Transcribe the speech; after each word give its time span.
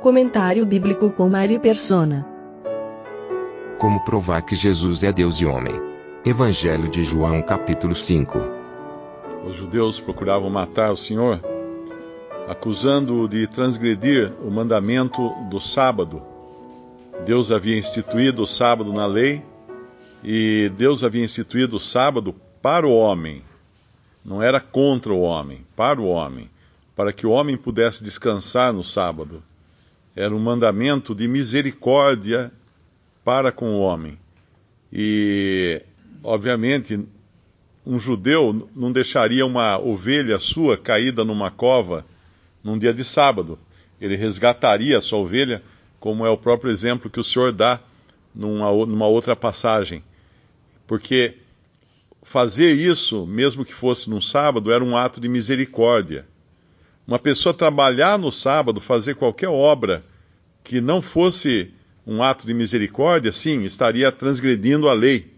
Comentário 0.00 0.64
bíblico 0.64 1.10
com 1.10 1.28
Mari 1.28 1.58
Persona. 1.58 2.24
Como 3.80 4.04
provar 4.04 4.42
que 4.42 4.54
Jesus 4.54 5.02
é 5.02 5.10
Deus 5.10 5.40
e 5.40 5.44
homem? 5.44 5.74
Evangelho 6.24 6.88
de 6.88 7.02
João 7.02 7.42
capítulo 7.42 7.96
5 7.96 8.38
Os 9.44 9.56
judeus 9.56 9.98
procuravam 9.98 10.48
matar 10.48 10.92
o 10.92 10.96
Senhor, 10.96 11.40
acusando-o 12.48 13.28
de 13.28 13.48
transgredir 13.48 14.32
o 14.40 14.52
mandamento 14.52 15.30
do 15.50 15.58
sábado. 15.58 16.20
Deus 17.26 17.50
havia 17.50 17.76
instituído 17.76 18.44
o 18.44 18.46
sábado 18.46 18.92
na 18.92 19.04
lei 19.04 19.44
e 20.22 20.70
Deus 20.76 21.02
havia 21.02 21.24
instituído 21.24 21.76
o 21.76 21.80
sábado 21.80 22.32
para 22.62 22.86
o 22.86 22.96
homem. 22.96 23.42
Não 24.24 24.40
era 24.40 24.60
contra 24.60 25.12
o 25.12 25.22
homem, 25.22 25.66
para 25.74 26.00
o 26.00 26.06
homem, 26.06 26.48
para 26.94 27.12
que 27.12 27.26
o 27.26 27.30
homem 27.30 27.56
pudesse 27.56 28.04
descansar 28.04 28.72
no 28.72 28.84
sábado. 28.84 29.42
Era 30.18 30.34
um 30.34 30.40
mandamento 30.40 31.14
de 31.14 31.28
misericórdia 31.28 32.50
para 33.24 33.52
com 33.52 33.76
o 33.76 33.78
homem. 33.78 34.18
E, 34.92 35.80
obviamente, 36.24 36.98
um 37.86 38.00
judeu 38.00 38.68
não 38.74 38.90
deixaria 38.90 39.46
uma 39.46 39.78
ovelha 39.78 40.40
sua 40.40 40.76
caída 40.76 41.24
numa 41.24 41.52
cova 41.52 42.04
num 42.64 42.76
dia 42.76 42.92
de 42.92 43.04
sábado. 43.04 43.56
Ele 44.00 44.16
resgataria 44.16 44.98
a 44.98 45.00
sua 45.00 45.20
ovelha, 45.20 45.62
como 46.00 46.26
é 46.26 46.30
o 46.30 46.36
próprio 46.36 46.72
exemplo 46.72 47.08
que 47.08 47.20
o 47.20 47.24
Senhor 47.24 47.52
dá 47.52 47.78
numa, 48.34 48.72
numa 48.86 49.06
outra 49.06 49.36
passagem. 49.36 50.02
Porque 50.84 51.36
fazer 52.24 52.72
isso, 52.72 53.24
mesmo 53.24 53.64
que 53.64 53.72
fosse 53.72 54.10
num 54.10 54.20
sábado, 54.20 54.72
era 54.72 54.82
um 54.82 54.96
ato 54.96 55.20
de 55.20 55.28
misericórdia. 55.28 56.26
Uma 57.08 57.18
pessoa 57.18 57.54
trabalhar 57.54 58.18
no 58.18 58.30
sábado, 58.30 58.82
fazer 58.82 59.14
qualquer 59.14 59.48
obra 59.48 60.04
que 60.62 60.78
não 60.78 61.00
fosse 61.00 61.72
um 62.06 62.22
ato 62.22 62.46
de 62.46 62.52
misericórdia, 62.52 63.32
sim, 63.32 63.62
estaria 63.62 64.12
transgredindo 64.12 64.90
a 64.90 64.92
lei. 64.92 65.32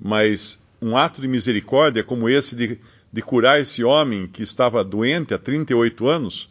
Mas 0.00 0.58
um 0.80 0.96
ato 0.96 1.20
de 1.20 1.28
misericórdia 1.28 2.02
como 2.02 2.26
esse 2.26 2.56
de, 2.56 2.80
de 3.12 3.20
curar 3.20 3.60
esse 3.60 3.84
homem 3.84 4.26
que 4.26 4.42
estava 4.42 4.82
doente 4.82 5.34
há 5.34 5.38
38 5.38 6.08
anos, 6.08 6.48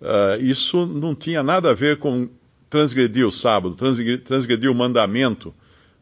uh, 0.00 0.42
isso 0.42 0.84
não 0.84 1.14
tinha 1.14 1.40
nada 1.40 1.70
a 1.70 1.74
ver 1.74 1.98
com 1.98 2.28
transgredir 2.68 3.24
o 3.24 3.30
sábado, 3.30 3.76
transgredir, 3.76 4.24
transgredir 4.24 4.68
o 4.68 4.74
mandamento 4.74 5.54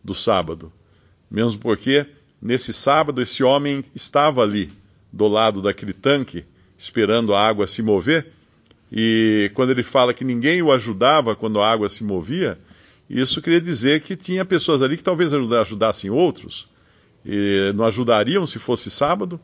do 0.03 0.15
sábado. 0.15 0.73
Mesmo 1.31 1.61
porque 1.61 2.07
nesse 2.41 2.73
sábado 2.73 3.21
esse 3.21 3.45
homem 3.45 3.85
estava 3.95 4.43
ali, 4.43 4.73
do 5.13 5.29
lado 5.29 5.61
daquele 5.61 5.93
tanque, 5.93 6.47
esperando 6.79 7.35
a 7.35 7.45
água 7.45 7.67
se 7.67 7.83
mover, 7.83 8.29
e 8.91 9.51
quando 9.53 9.71
ele 9.71 9.83
fala 9.83 10.15
que 10.15 10.25
ninguém 10.25 10.63
o 10.63 10.73
ajudava 10.73 11.37
quando 11.37 11.61
a 11.61 11.71
água 11.71 11.91
se 11.91 12.05
movia, 12.05 12.59
isso 13.11 13.43
queria 13.43 13.61
dizer 13.61 14.01
que 14.01 14.15
tinha 14.17 14.45
pessoas 14.45 14.81
ali 14.81 14.97
que 14.97 15.03
talvez 15.03 15.33
ajudassem 15.33 16.09
outros, 16.11 16.69
e 17.27 17.73
não 17.75 17.85
ajudariam 17.85 18.47
se 18.47 18.59
fosse 18.59 18.91
sábado. 18.91 19.41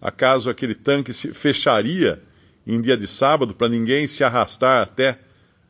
Acaso 0.00 0.48
aquele 0.48 0.74
tanque 0.74 1.12
se 1.12 1.32
fecharia 1.32 2.22
em 2.66 2.80
dia 2.80 2.96
de 2.96 3.06
sábado 3.06 3.54
para 3.54 3.68
ninguém 3.68 4.06
se 4.06 4.22
arrastar 4.22 4.82
até, 4.82 5.18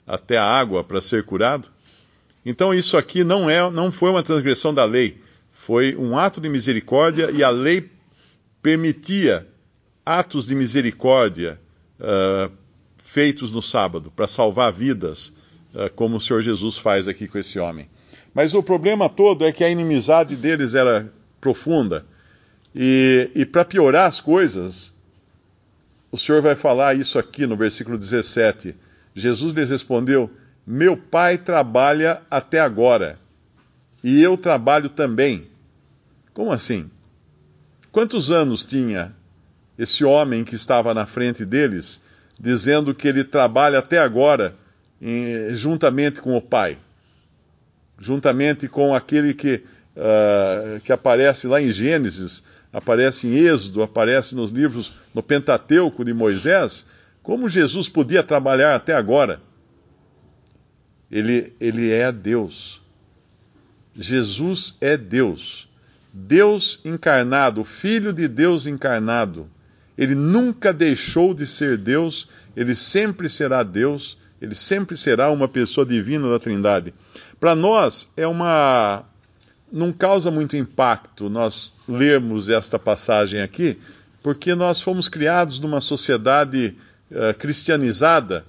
até 0.06 0.36
a 0.36 0.44
água 0.44 0.84
para 0.84 1.00
ser 1.00 1.24
curado? 1.24 1.68
Então 2.44 2.74
isso 2.74 2.96
aqui 2.96 3.24
não, 3.24 3.48
é, 3.48 3.68
não 3.70 3.90
foi 3.90 4.10
uma 4.10 4.22
transgressão 4.22 4.74
da 4.74 4.84
lei, 4.84 5.20
foi 5.50 5.96
um 5.96 6.16
ato 6.16 6.40
de 6.40 6.48
misericórdia 6.48 7.30
e 7.32 7.42
a 7.42 7.50
lei 7.50 7.90
permitia 8.62 9.46
atos 10.06 10.46
de 10.46 10.54
misericórdia 10.54 11.60
uh, 11.98 12.52
feitos 12.96 13.50
no 13.50 13.60
sábado 13.60 14.12
para 14.14 14.28
salvar 14.28 14.72
vidas, 14.72 15.32
uh, 15.74 15.90
como 15.96 16.16
o 16.16 16.20
Senhor 16.20 16.40
Jesus 16.40 16.78
faz 16.78 17.08
aqui 17.08 17.26
com 17.26 17.36
esse 17.36 17.58
homem. 17.58 17.88
Mas 18.32 18.54
o 18.54 18.62
problema 18.62 19.08
todo 19.08 19.44
é 19.44 19.50
que 19.50 19.64
a 19.64 19.68
inimizade 19.68 20.36
deles 20.36 20.76
era 20.76 21.12
profunda. 21.40 22.06
E, 22.74 23.30
e 23.34 23.44
para 23.44 23.64
piorar 23.64 24.06
as 24.06 24.20
coisas, 24.20 24.92
o 26.12 26.16
Senhor 26.16 26.40
vai 26.40 26.54
falar 26.54 26.96
isso 26.96 27.18
aqui 27.18 27.46
no 27.46 27.56
versículo 27.56 27.98
17. 27.98 28.76
Jesus 29.14 29.54
lhes 29.54 29.70
respondeu: 29.70 30.30
Meu 30.66 30.96
pai 30.96 31.38
trabalha 31.38 32.22
até 32.30 32.60
agora, 32.60 33.18
e 34.04 34.22
eu 34.22 34.36
trabalho 34.36 34.90
também. 34.90 35.46
Como 36.34 36.52
assim? 36.52 36.90
Quantos 37.90 38.30
anos 38.30 38.62
tinha 38.62 39.16
esse 39.78 40.04
homem 40.04 40.44
que 40.44 40.54
estava 40.54 40.94
na 40.94 41.06
frente 41.06 41.44
deles, 41.44 42.00
dizendo 42.38 42.94
que 42.94 43.08
ele 43.08 43.24
trabalha 43.24 43.78
até 43.78 43.98
agora 43.98 44.54
em, 45.00 45.54
juntamente 45.54 46.20
com 46.20 46.36
o 46.36 46.42
pai? 46.42 46.78
Juntamente 47.98 48.68
com 48.68 48.94
aquele 48.94 49.32
que 49.32 49.62
uh, 49.96 50.80
que 50.80 50.92
aparece 50.92 51.46
lá 51.46 51.60
em 51.60 51.72
Gênesis, 51.72 52.42
aparece 52.72 53.26
em 53.26 53.34
Êxodo, 53.34 53.82
aparece 53.82 54.34
nos 54.34 54.50
livros, 54.50 55.00
no 55.14 55.22
Pentateuco 55.22 56.04
de 56.04 56.12
Moisés, 56.12 56.86
como 57.22 57.48
Jesus 57.48 57.88
podia 57.88 58.22
trabalhar 58.22 58.74
até 58.74 58.94
agora? 58.94 59.40
Ele, 61.10 61.52
ele 61.60 61.90
é 61.90 62.12
Deus. 62.12 62.82
Jesus 63.96 64.74
é 64.80 64.96
Deus. 64.96 65.68
Deus 66.12 66.80
encarnado, 66.84 67.64
Filho 67.64 68.12
de 68.12 68.28
Deus 68.28 68.66
encarnado. 68.66 69.50
Ele 69.96 70.14
nunca 70.14 70.72
deixou 70.72 71.32
de 71.32 71.46
ser 71.46 71.78
Deus, 71.78 72.28
ele 72.56 72.74
sempre 72.74 73.28
será 73.28 73.62
Deus, 73.62 74.18
ele 74.40 74.54
sempre 74.54 74.96
será 74.96 75.30
uma 75.30 75.48
pessoa 75.48 75.86
divina 75.86 76.30
da 76.30 76.38
Trindade. 76.38 76.92
Para 77.40 77.54
nós 77.54 78.08
é 78.16 78.26
uma 78.26 79.04
não 79.72 79.92
causa 79.92 80.30
muito 80.30 80.56
impacto 80.56 81.28
nós 81.28 81.74
lermos 81.88 82.48
esta 82.48 82.78
passagem 82.78 83.40
aqui, 83.40 83.78
porque 84.22 84.54
nós 84.54 84.80
fomos 84.80 85.08
criados 85.08 85.60
numa 85.60 85.80
sociedade 85.80 86.76
uh, 87.10 87.34
cristianizada. 87.34 88.44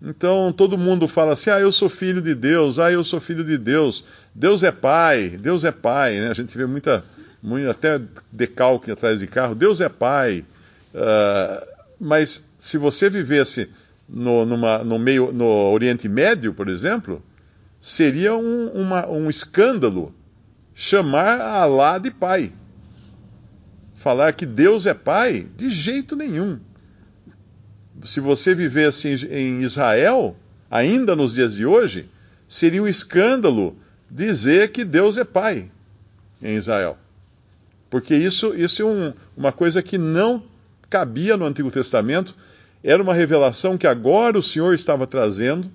Então 0.00 0.52
todo 0.52 0.78
mundo 0.78 1.08
fala 1.08 1.32
assim: 1.32 1.50
ah, 1.50 1.60
eu 1.60 1.72
sou 1.72 1.88
filho 1.88 2.22
de 2.22 2.34
Deus, 2.34 2.78
ah, 2.78 2.90
eu 2.90 3.02
sou 3.02 3.20
filho 3.20 3.44
de 3.44 3.58
Deus, 3.58 4.04
Deus 4.34 4.62
é 4.62 4.70
pai, 4.70 5.30
Deus 5.40 5.64
é 5.64 5.72
pai. 5.72 6.20
Né? 6.20 6.28
A 6.28 6.34
gente 6.34 6.56
vê 6.56 6.66
muita, 6.66 7.04
muita 7.42 7.70
até 7.70 8.00
decalque 8.30 8.90
atrás 8.90 9.20
de 9.20 9.26
carro: 9.26 9.54
Deus 9.54 9.80
é 9.80 9.88
pai. 9.88 10.44
Uh, 10.94 11.66
mas 12.00 12.44
se 12.58 12.78
você 12.78 13.10
vivesse 13.10 13.68
no, 14.08 14.46
numa, 14.46 14.78
no, 14.78 14.98
meio, 14.98 15.32
no 15.32 15.46
Oriente 15.70 16.08
Médio, 16.08 16.54
por 16.54 16.68
exemplo, 16.68 17.22
seria 17.80 18.34
um, 18.34 18.68
uma, 18.68 19.06
um 19.08 19.28
escândalo 19.28 20.14
chamar 20.74 21.40
Alá 21.40 21.98
de 21.98 22.10
pai. 22.10 22.52
Falar 23.96 24.32
que 24.32 24.46
Deus 24.46 24.86
é 24.86 24.94
pai, 24.94 25.46
de 25.56 25.68
jeito 25.68 26.14
nenhum. 26.14 26.58
Se 28.04 28.20
você 28.20 28.54
vivesse 28.54 29.08
em 29.28 29.60
Israel, 29.60 30.36
ainda 30.70 31.16
nos 31.16 31.34
dias 31.34 31.54
de 31.54 31.66
hoje, 31.66 32.08
seria 32.48 32.82
um 32.82 32.86
escândalo 32.86 33.76
dizer 34.08 34.70
que 34.70 34.84
Deus 34.84 35.18
é 35.18 35.24
pai 35.24 35.70
em 36.40 36.56
Israel. 36.56 36.96
Porque 37.90 38.14
isso, 38.14 38.54
isso 38.54 38.82
é 38.82 38.84
um, 38.84 39.12
uma 39.36 39.50
coisa 39.50 39.82
que 39.82 39.98
não 39.98 40.44
cabia 40.88 41.36
no 41.36 41.44
Antigo 41.44 41.70
Testamento, 41.70 42.34
era 42.82 43.02
uma 43.02 43.14
revelação 43.14 43.76
que 43.76 43.86
agora 43.86 44.38
o 44.38 44.42
Senhor 44.42 44.74
estava 44.74 45.06
trazendo 45.06 45.70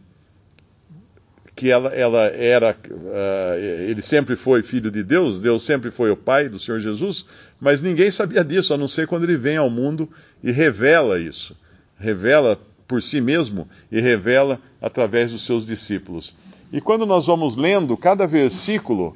que 1.56 1.70
ela, 1.70 1.90
ela 1.90 2.24
era, 2.24 2.76
uh, 2.90 3.60
ele 3.88 4.02
sempre 4.02 4.36
foi 4.36 4.64
filho 4.64 4.90
de 4.90 5.04
Deus, 5.04 5.40
Deus 5.40 5.64
sempre 5.64 5.92
foi 5.92 6.10
o 6.10 6.18
pai 6.18 6.50
do 6.50 6.58
Senhor 6.58 6.80
Jesus, 6.80 7.26
mas 7.60 7.82
ninguém 7.82 8.10
sabia 8.10 8.44
disso, 8.44 8.74
a 8.74 8.78
não 8.78 8.88
ser 8.88 9.08
quando 9.08 9.24
ele 9.24 9.38
vem 9.38 9.58
ao 9.58 9.70
mundo 9.70 10.10
e 10.44 10.52
revela 10.52 11.20
isso. 11.20 11.56
Revela 11.98 12.60
por 12.88 13.04
si 13.04 13.22
mesmo 13.22 13.68
e 13.92 14.02
revela 14.02 14.60
através 14.82 15.32
dos 15.32 15.44
seus 15.44 15.66
discípulos. 15.66 16.34
E 16.72 16.82
quando 16.82 17.06
nós 17.06 17.28
vamos 17.28 17.56
lendo, 17.56 17.96
cada 17.96 18.26
versículo 18.26 19.16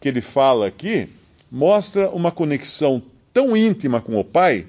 que 0.00 0.08
ele 0.08 0.22
fala 0.22 0.66
aqui 0.66 1.08
mostra 1.50 2.08
uma 2.10 2.32
conexão 2.32 3.02
tão 3.32 3.56
íntima 3.56 4.00
com 4.00 4.18
o 4.18 4.24
Pai 4.24 4.66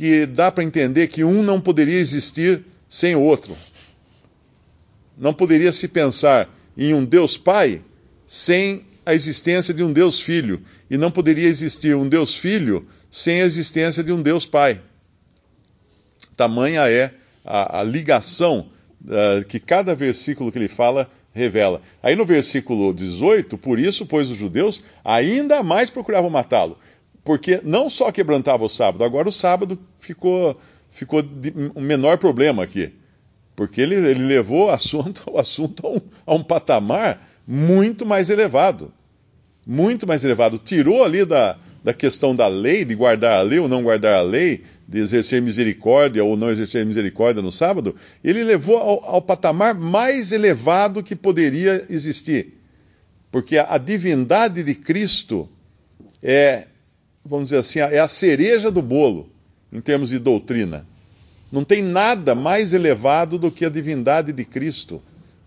que 0.00 0.24
dá 0.24 0.50
para 0.50 0.64
entender 0.64 1.08
que 1.08 1.22
um 1.22 1.42
não 1.42 1.60
poderia 1.60 1.98
existir 1.98 2.64
sem 2.88 3.14
o 3.14 3.20
outro. 3.20 3.54
Não 5.14 5.34
poderia 5.34 5.70
se 5.74 5.88
pensar 5.88 6.48
em 6.74 6.94
um 6.94 7.04
Deus 7.04 7.36
Pai 7.36 7.84
sem 8.26 8.86
a 9.04 9.12
existência 9.12 9.74
de 9.74 9.82
um 9.82 9.92
Deus 9.92 10.18
Filho. 10.18 10.62
E 10.88 10.96
não 10.96 11.10
poderia 11.10 11.46
existir 11.46 11.94
um 11.94 12.08
Deus 12.08 12.34
Filho 12.34 12.82
sem 13.10 13.42
a 13.42 13.44
existência 13.44 14.02
de 14.02 14.10
um 14.10 14.22
Deus 14.22 14.46
Pai. 14.46 14.80
Tamanha 16.34 16.88
é 16.88 17.12
a, 17.44 17.80
a 17.80 17.82
ligação 17.82 18.70
uh, 19.04 19.44
que 19.44 19.60
cada 19.60 19.94
versículo 19.94 20.50
que 20.50 20.56
ele 20.56 20.68
fala 20.68 21.10
revela. 21.34 21.82
Aí 22.02 22.16
no 22.16 22.24
versículo 22.24 22.94
18, 22.94 23.58
por 23.58 23.78
isso, 23.78 24.06
pois 24.06 24.30
os 24.30 24.38
judeus 24.38 24.82
ainda 25.04 25.62
mais 25.62 25.90
procuravam 25.90 26.30
matá-lo. 26.30 26.78
Porque 27.24 27.60
não 27.62 27.90
só 27.90 28.10
quebrantava 28.10 28.64
o 28.64 28.68
sábado, 28.68 29.04
agora 29.04 29.28
o 29.28 29.32
sábado 29.32 29.78
ficou, 29.98 30.58
ficou 30.90 31.22
um 31.76 31.80
menor 31.80 32.18
problema 32.18 32.62
aqui. 32.62 32.92
Porque 33.54 33.80
ele, 33.80 33.94
ele 33.94 34.26
levou 34.26 34.66
o 34.66 34.70
assunto, 34.70 35.24
o 35.30 35.38
assunto 35.38 35.86
a, 35.86 35.90
um, 35.90 36.00
a 36.26 36.34
um 36.34 36.42
patamar 36.42 37.22
muito 37.46 38.06
mais 38.06 38.30
elevado. 38.30 38.92
Muito 39.66 40.06
mais 40.06 40.24
elevado. 40.24 40.58
Tirou 40.58 41.04
ali 41.04 41.24
da, 41.24 41.58
da 41.84 41.92
questão 41.92 42.34
da 42.34 42.46
lei, 42.46 42.84
de 42.84 42.94
guardar 42.94 43.38
a 43.38 43.42
lei 43.42 43.58
ou 43.58 43.68
não 43.68 43.82
guardar 43.82 44.14
a 44.14 44.22
lei, 44.22 44.64
de 44.88 44.98
exercer 44.98 45.40
misericórdia 45.40 46.24
ou 46.24 46.36
não 46.36 46.50
exercer 46.50 46.84
misericórdia 46.84 47.42
no 47.42 47.52
sábado, 47.52 47.94
ele 48.24 48.42
levou 48.42 48.76
ao, 48.78 49.04
ao 49.04 49.22
patamar 49.22 49.74
mais 49.74 50.32
elevado 50.32 51.02
que 51.02 51.14
poderia 51.14 51.84
existir. 51.88 52.58
Porque 53.30 53.56
a, 53.56 53.74
a 53.74 53.78
divindade 53.78 54.62
de 54.62 54.74
Cristo 54.74 55.48
é, 56.22 56.66
vamos 57.24 57.50
dizer 57.50 57.58
assim, 57.58 57.78
é 57.78 57.98
a 57.98 58.08
cereja 58.08 58.70
do 58.70 58.82
bolo, 58.82 59.28
em 59.72 59.80
termos 59.80 60.10
de 60.10 60.18
doutrina. 60.18 60.86
Não 61.50 61.64
tem 61.64 61.82
nada 61.82 62.34
mais 62.34 62.72
elevado 62.72 63.38
do 63.38 63.50
que 63.50 63.64
a 63.64 63.70
divindade 63.70 64.32
de 64.32 64.44
Cristo. 64.44 65.02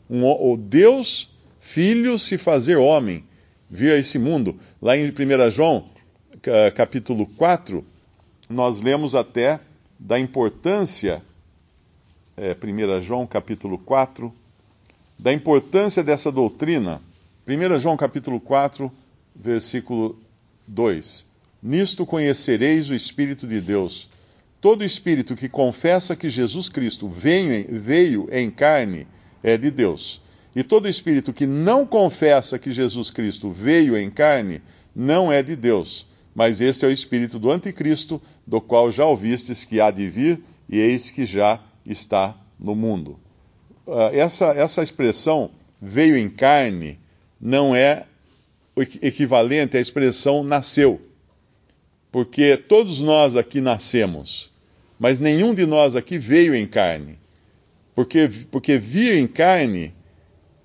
Um, 0.10 0.24
o 0.26 0.58
Deus 0.58 1.34
Filho 1.64 2.20
se 2.20 2.38
fazer 2.38 2.76
homem, 2.76 3.24
vir 3.70 3.94
a 3.94 3.98
esse 3.98 4.20
mundo. 4.20 4.60
Lá 4.82 4.98
em 4.98 5.10
1 5.10 5.50
João, 5.50 5.86
capítulo 6.76 7.26
4, 7.26 7.84
nós 8.50 8.82
lemos 8.82 9.16
até 9.16 9.62
da 9.98 10.20
importância, 10.20 11.24
é, 12.36 12.54
1 12.54 13.02
João 13.02 13.26
capítulo 13.26 13.78
4, 13.78 14.32
da 15.18 15.32
importância 15.32 16.04
dessa 16.04 16.30
doutrina. 16.34 17.02
1 17.48 17.80
João 17.80 17.96
capítulo 17.96 18.42
4, 18.42 18.92
versículo 19.34 20.20
2. 20.68 21.33
Nisto 21.64 22.06
conhecereis 22.06 22.90
o 22.90 22.94
Espírito 22.94 23.48
de 23.48 23.62
Deus. 23.62 24.10
Todo 24.60 24.84
espírito 24.84 25.36
que 25.36 25.50
confessa 25.50 26.16
que 26.16 26.30
Jesus 26.30 26.70
Cristo 26.70 27.10
veio, 27.10 27.66
veio 27.70 28.28
em 28.32 28.50
carne 28.52 29.08
é 29.42 29.58
de 29.58 29.72
Deus. 29.72 30.22
E 30.56 30.64
todo 30.64 30.88
espírito 30.88 31.34
que 31.34 31.48
não 31.48 31.86
confessa 31.86 32.60
que 32.60 32.72
Jesus 32.72 33.10
Cristo 33.10 33.50
veio 33.50 33.98
em 33.98 34.10
carne 34.10 34.62
não 34.96 35.32
é 35.32 35.42
de 35.42 35.56
Deus 35.56 36.08
mas 36.36 36.62
este 36.62 36.86
é 36.86 36.88
o 36.88 36.92
espírito 36.92 37.38
do 37.38 37.52
anticristo, 37.52 38.22
do 38.46 38.60
qual 38.60 38.92
já 38.92 39.06
ouvistes 39.06 39.64
que 39.64 39.80
há 39.80 39.92
de 39.92 40.10
vir, 40.10 40.42
e 40.68 40.80
eis 40.80 41.12
que 41.12 41.26
já 41.26 41.60
está 41.86 42.36
no 42.60 42.76
mundo. 42.76 43.20
Uh, 43.86 44.10
essa, 44.14 44.48
essa 44.54 44.82
expressão 44.82 45.52
veio 45.80 46.18
em 46.18 46.30
carne 46.30 47.00
não 47.40 47.76
é 47.76 48.06
equivalente 49.02 49.78
à 49.78 49.80
expressão 49.80 50.44
nasceu. 50.44 51.00
Porque 52.14 52.56
todos 52.56 53.00
nós 53.00 53.36
aqui 53.36 53.60
nascemos, 53.60 54.52
mas 55.00 55.20
nenhum 55.20 55.52
de 55.52 55.66
nós 55.66 55.96
aqui 55.96 56.20
veio 56.20 56.54
em 56.54 56.68
carne. 56.68 57.18
Porque, 57.96 58.30
porque 58.52 58.78
vir 58.78 59.16
em 59.16 59.26
carne 59.26 59.92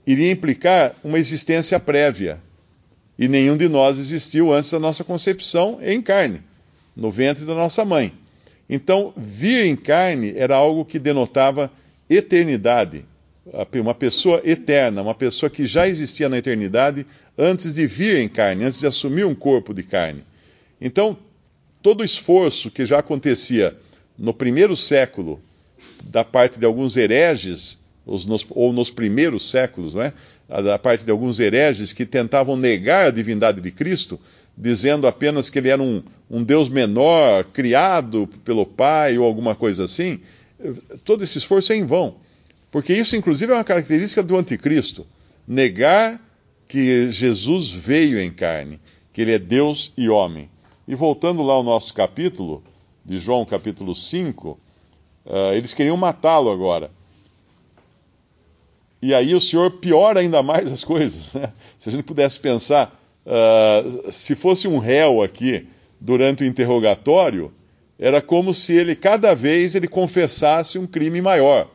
iria 0.07 0.31
implicar 0.31 0.95
uma 1.03 1.19
existência 1.19 1.81
prévia 1.81 2.39
e 3.19 3.27
nenhum 3.29 3.57
de 3.57 3.67
nós 3.67 3.99
existiu 3.99 4.53
antes 4.53 4.71
da 4.71 4.79
nossa 4.79 5.03
concepção 5.03 5.79
em 5.81 6.03
carne, 6.03 6.43
no 6.95 7.11
ventre 7.11 7.47
da 7.47 7.55
nossa 7.55 7.83
mãe. 7.83 8.13
Então, 8.69 9.15
vir 9.17 9.65
em 9.65 9.75
carne 9.75 10.35
era 10.37 10.55
algo 10.55 10.85
que 10.85 10.99
denotava 10.99 11.73
eternidade, 12.11 13.07
uma 13.81 13.95
pessoa 13.95 14.43
eterna, 14.45 15.01
uma 15.01 15.15
pessoa 15.15 15.49
que 15.49 15.67
já 15.67 15.89
existia 15.89 16.29
na 16.29 16.37
eternidade 16.37 17.07
antes 17.39 17.73
de 17.73 17.87
vir 17.87 18.19
em 18.19 18.29
carne, 18.29 18.67
antes 18.67 18.81
de 18.81 18.87
assumir 18.87 19.25
um 19.25 19.35
corpo 19.35 19.73
de 19.73 19.83
carne. 19.83 20.23
Então, 20.79 21.17
todo 21.89 22.03
o 22.03 22.05
esforço 22.05 22.71
que 22.71 22.85
já 22.85 22.99
acontecia 22.99 23.75
no 24.19 24.35
primeiro 24.35 24.77
século 24.77 25.41
da 26.05 26.23
parte 26.23 26.59
de 26.59 26.67
alguns 26.67 26.99
hereges 26.99 27.79
ou 28.05 28.75
nos 28.75 28.91
primeiros 28.91 29.49
séculos, 29.49 29.95
não 29.95 30.03
é? 30.03 30.13
da 30.63 30.79
parte 30.79 31.07
de 31.07 31.11
alguns 31.11 31.41
hereges 31.41 31.95
que 31.95 32.05
tentavam 32.05 32.59
negar 32.59 33.07
a 33.07 33.11
divindade 33.11 33.63
de 33.63 33.71
Cristo, 33.71 34.21
dizendo 34.55 35.07
apenas 35.07 35.49
que 35.49 35.59
ele 35.59 35.71
era 35.71 35.83
um, 35.83 36.03
um 36.31 36.43
Deus 36.43 36.69
menor, 36.69 37.45
criado 37.45 38.29
pelo 38.45 38.67
Pai 38.67 39.17
ou 39.17 39.25
alguma 39.25 39.55
coisa 39.55 39.85
assim, 39.85 40.21
todo 41.07 41.25
esse 41.25 41.39
esforço 41.39 41.73
é 41.73 41.77
em 41.77 41.87
vão. 41.87 42.17
Porque 42.71 42.93
isso, 42.93 43.17
inclusive, 43.17 43.51
é 43.51 43.55
uma 43.55 43.65
característica 43.65 44.23
do 44.23 44.37
anticristo. 44.37 45.07
Negar 45.47 46.21
que 46.69 47.09
Jesus 47.09 47.71
veio 47.71 48.21
em 48.21 48.31
carne, 48.31 48.79
que 49.11 49.23
ele 49.23 49.33
é 49.33 49.39
Deus 49.39 49.91
e 49.97 50.11
homem. 50.11 50.51
E 50.89 50.95
voltando 50.95 51.43
lá 51.43 51.53
ao 51.53 51.63
nosso 51.63 51.93
capítulo, 51.93 52.63
de 53.05 53.19
João 53.19 53.45
capítulo 53.45 53.95
5, 53.95 54.49
uh, 54.49 54.59
ah, 55.27 55.55
eles 55.55 55.75
queriam 55.75 55.99
matá-lo 55.99 56.51
agora. 56.51 56.91
E 59.03 59.13
aí 59.13 59.35
o 59.35 59.41
Senhor 59.41 59.71
piora 59.73 60.21
ainda 60.21 60.43
mais 60.43 60.73
as 60.73 60.83
coisas. 60.83 61.35
Né? 61.35 61.53
Se 61.79 61.91
a 61.91 61.93
gente 61.93 62.05
pudesse 62.05 62.41
pensar, 62.41 62.99
uh, 63.27 64.11
se 64.11 64.35
fosse 64.35 64.67
um 64.67 64.79
réu 64.79 65.23
aqui 65.23 65.69
durante 66.01 66.43
o 66.43 66.47
interrogatório, 66.47 67.53
era 67.99 68.23
como 68.23 68.55
se 68.55 68.73
ele, 68.73 68.97
cada 68.97 69.35
vez, 69.35 69.75
ele 69.75 69.89
confessasse 69.89 70.79
um 70.79 70.87
crime 70.87 71.21
maior. 71.21 71.69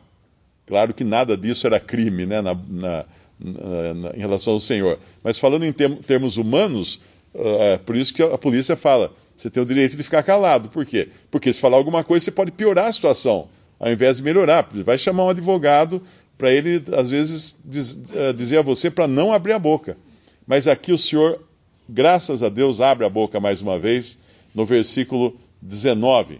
Claro 0.66 0.92
que 0.92 1.04
nada 1.04 1.38
disso 1.38 1.68
era 1.68 1.80
crime 1.80 2.26
né, 2.26 2.42
na, 2.42 2.56
na, 2.56 3.06
na, 3.40 4.10
em 4.16 4.20
relação 4.20 4.54
ao 4.54 4.60
Senhor. 4.60 4.98
Mas 5.24 5.38
falando 5.38 5.66
em 5.66 5.72
termos 5.72 6.38
humanos, 6.38 7.00
é 7.36 7.78
por 7.78 7.96
isso 7.96 8.14
que 8.14 8.22
a 8.22 8.38
polícia 8.38 8.76
fala: 8.76 9.12
você 9.36 9.50
tem 9.50 9.62
o 9.62 9.66
direito 9.66 9.98
de 9.98 10.04
ficar 10.04 10.24
calado. 10.24 10.70
Por 10.70 10.86
quê? 10.86 11.10
Porque 11.32 11.52
se 11.52 11.60
falar 11.60 11.78
alguma 11.78 12.04
coisa, 12.04 12.24
você 12.24 12.32
pode 12.32 12.52
piorar 12.52 12.88
a 12.88 12.92
situação, 12.92 13.48
ao 13.80 13.92
invés 13.92 14.18
de 14.18 14.24
melhorar. 14.24 14.68
Vai 14.86 14.98
chamar 14.98 15.26
um 15.26 15.30
advogado 15.30 16.02
para 16.38 16.52
ele, 16.52 16.84
às 16.96 17.10
vezes, 17.10 17.56
diz, 17.66 17.92
uh, 17.92 18.34
dizer 18.36 18.60
a 18.60 18.62
você 18.62 18.92
para 18.92 19.08
não 19.08 19.34
abrir 19.34 19.54
a 19.54 19.60
boca. 19.60 19.98
Mas 20.46 20.68
aqui 20.68 20.92
o 20.92 20.98
Senhor, 20.98 21.42
graças 21.90 22.44
a 22.44 22.50
Deus, 22.50 22.80
abre 22.80 23.06
a 23.06 23.10
boca 23.10 23.40
mais 23.40 23.62
uma 23.62 23.80
vez, 23.80 24.18
no 24.54 24.66
versículo 24.66 25.36
19. 25.62 26.40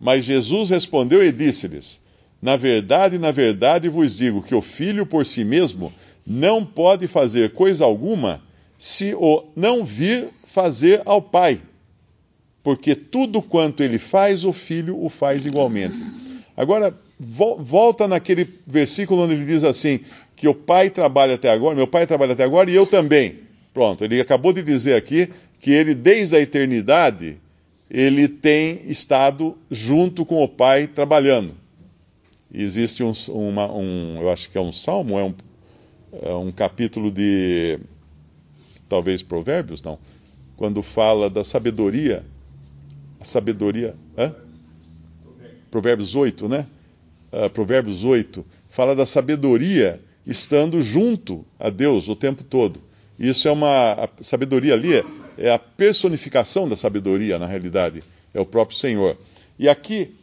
Mas 0.00 0.24
Jesus 0.24 0.70
respondeu 0.70 1.24
e 1.24 1.30
disse-lhes: 1.30 2.00
Na 2.42 2.56
verdade, 2.56 3.18
na 3.18 3.30
verdade 3.30 3.88
vos 3.88 4.16
digo 4.16 4.42
que 4.42 4.54
o 4.54 4.62
filho 4.62 5.06
por 5.06 5.24
si 5.24 5.44
mesmo 5.44 5.92
não 6.26 6.64
pode 6.64 7.06
fazer 7.06 7.52
coisa 7.52 7.84
alguma 7.84 8.42
se 8.78 9.12
o 9.14 9.44
não 9.54 9.84
vir 9.84 10.28
fazer 10.46 11.02
ao 11.04 11.20
Pai. 11.20 11.60
Porque 12.62 12.94
tudo 12.94 13.42
quanto 13.42 13.82
ele 13.82 13.98
faz, 13.98 14.44
o 14.44 14.52
filho 14.52 15.02
o 15.02 15.08
faz 15.08 15.44
igualmente. 15.46 15.96
Agora, 16.56 16.94
volta 17.18 18.06
naquele 18.06 18.46
versículo 18.66 19.22
onde 19.22 19.34
ele 19.34 19.44
diz 19.44 19.64
assim: 19.64 20.00
que 20.36 20.46
o 20.46 20.54
pai 20.54 20.90
trabalha 20.90 21.34
até 21.34 21.50
agora, 21.50 21.74
meu 21.74 21.86
pai 21.86 22.06
trabalha 22.06 22.32
até 22.32 22.44
agora 22.44 22.70
e 22.70 22.74
eu 22.74 22.86
também. 22.86 23.40
Pronto, 23.74 24.04
ele 24.04 24.20
acabou 24.20 24.52
de 24.52 24.62
dizer 24.62 24.94
aqui 24.94 25.28
que 25.58 25.70
ele, 25.70 25.94
desde 25.94 26.36
a 26.36 26.40
eternidade, 26.40 27.38
ele 27.90 28.28
tem 28.28 28.80
estado 28.86 29.56
junto 29.70 30.24
com 30.24 30.42
o 30.42 30.48
pai 30.48 30.86
trabalhando. 30.86 31.54
existe 32.52 33.02
um, 33.02 33.12
uma, 33.28 33.72
um, 33.72 34.18
eu 34.20 34.30
acho 34.30 34.50
que 34.50 34.58
é 34.58 34.60
um 34.60 34.72
salmo, 34.72 35.18
é 35.18 35.24
um, 35.24 35.34
é 36.22 36.34
um 36.34 36.52
capítulo 36.52 37.10
de, 37.10 37.78
talvez 38.88 39.22
Provérbios, 39.22 39.82
não, 39.82 39.98
quando 40.56 40.82
fala 40.82 41.28
da 41.28 41.44
sabedoria, 41.44 42.24
a 43.20 43.24
sabedoria, 43.24 43.94
hã? 44.16 44.34
Provérbios 45.70 46.14
8, 46.14 46.48
né? 46.48 46.66
uh, 47.32 47.50
Provérbios 47.50 48.04
8, 48.04 48.44
fala 48.68 48.94
da 48.94 49.06
sabedoria 49.06 50.00
estando 50.26 50.80
junto 50.82 51.44
a 51.58 51.70
Deus 51.70 52.08
o 52.08 52.16
tempo 52.16 52.44
todo. 52.44 52.80
Isso 53.18 53.48
é 53.48 53.52
uma. 53.52 54.08
Sabedoria 54.20 54.74
ali 54.74 54.94
é, 54.94 55.04
é 55.38 55.52
a 55.52 55.58
personificação 55.58 56.68
da 56.68 56.76
sabedoria, 56.76 57.38
na 57.38 57.46
realidade. 57.46 58.02
É 58.32 58.40
o 58.40 58.46
próprio 58.46 58.78
Senhor. 58.78 59.16
E 59.58 59.68
aqui, 59.68 60.14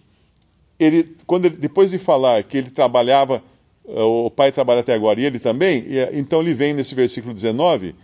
ele, 0.79 1.15
quando 1.27 1.45
ele, 1.45 1.57
depois 1.57 1.91
de 1.91 1.97
falar 1.97 2.43
que 2.43 2.57
ele 2.57 2.69
trabalhava, 2.69 3.43
uh, 3.83 4.25
o 4.25 4.31
pai 4.31 4.51
trabalha 4.51 4.79
até 4.79 4.93
agora 4.93 5.19
e 5.19 5.25
ele 5.25 5.39
também, 5.39 5.83
e, 5.87 6.19
então 6.19 6.39
ele 6.39 6.53
vem 6.53 6.73
nesse 6.73 6.95
versículo 6.95 7.33
19, 7.33 7.95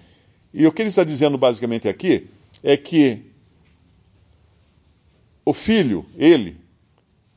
e 0.54 0.66
o 0.68 0.72
que 0.72 0.82
ele 0.82 0.90
está 0.90 1.04
dizendo 1.04 1.38
basicamente 1.38 1.88
aqui 1.88 2.28
é 2.64 2.76
que 2.76 3.22
o 5.46 5.54
filho, 5.54 6.06
ele, 6.18 6.58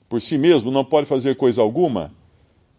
por 0.09 0.21
si 0.21 0.37
mesmo, 0.37 0.71
não 0.71 0.85
pode 0.85 1.07
fazer 1.07 1.37
coisa 1.37 1.63
alguma, 1.63 2.13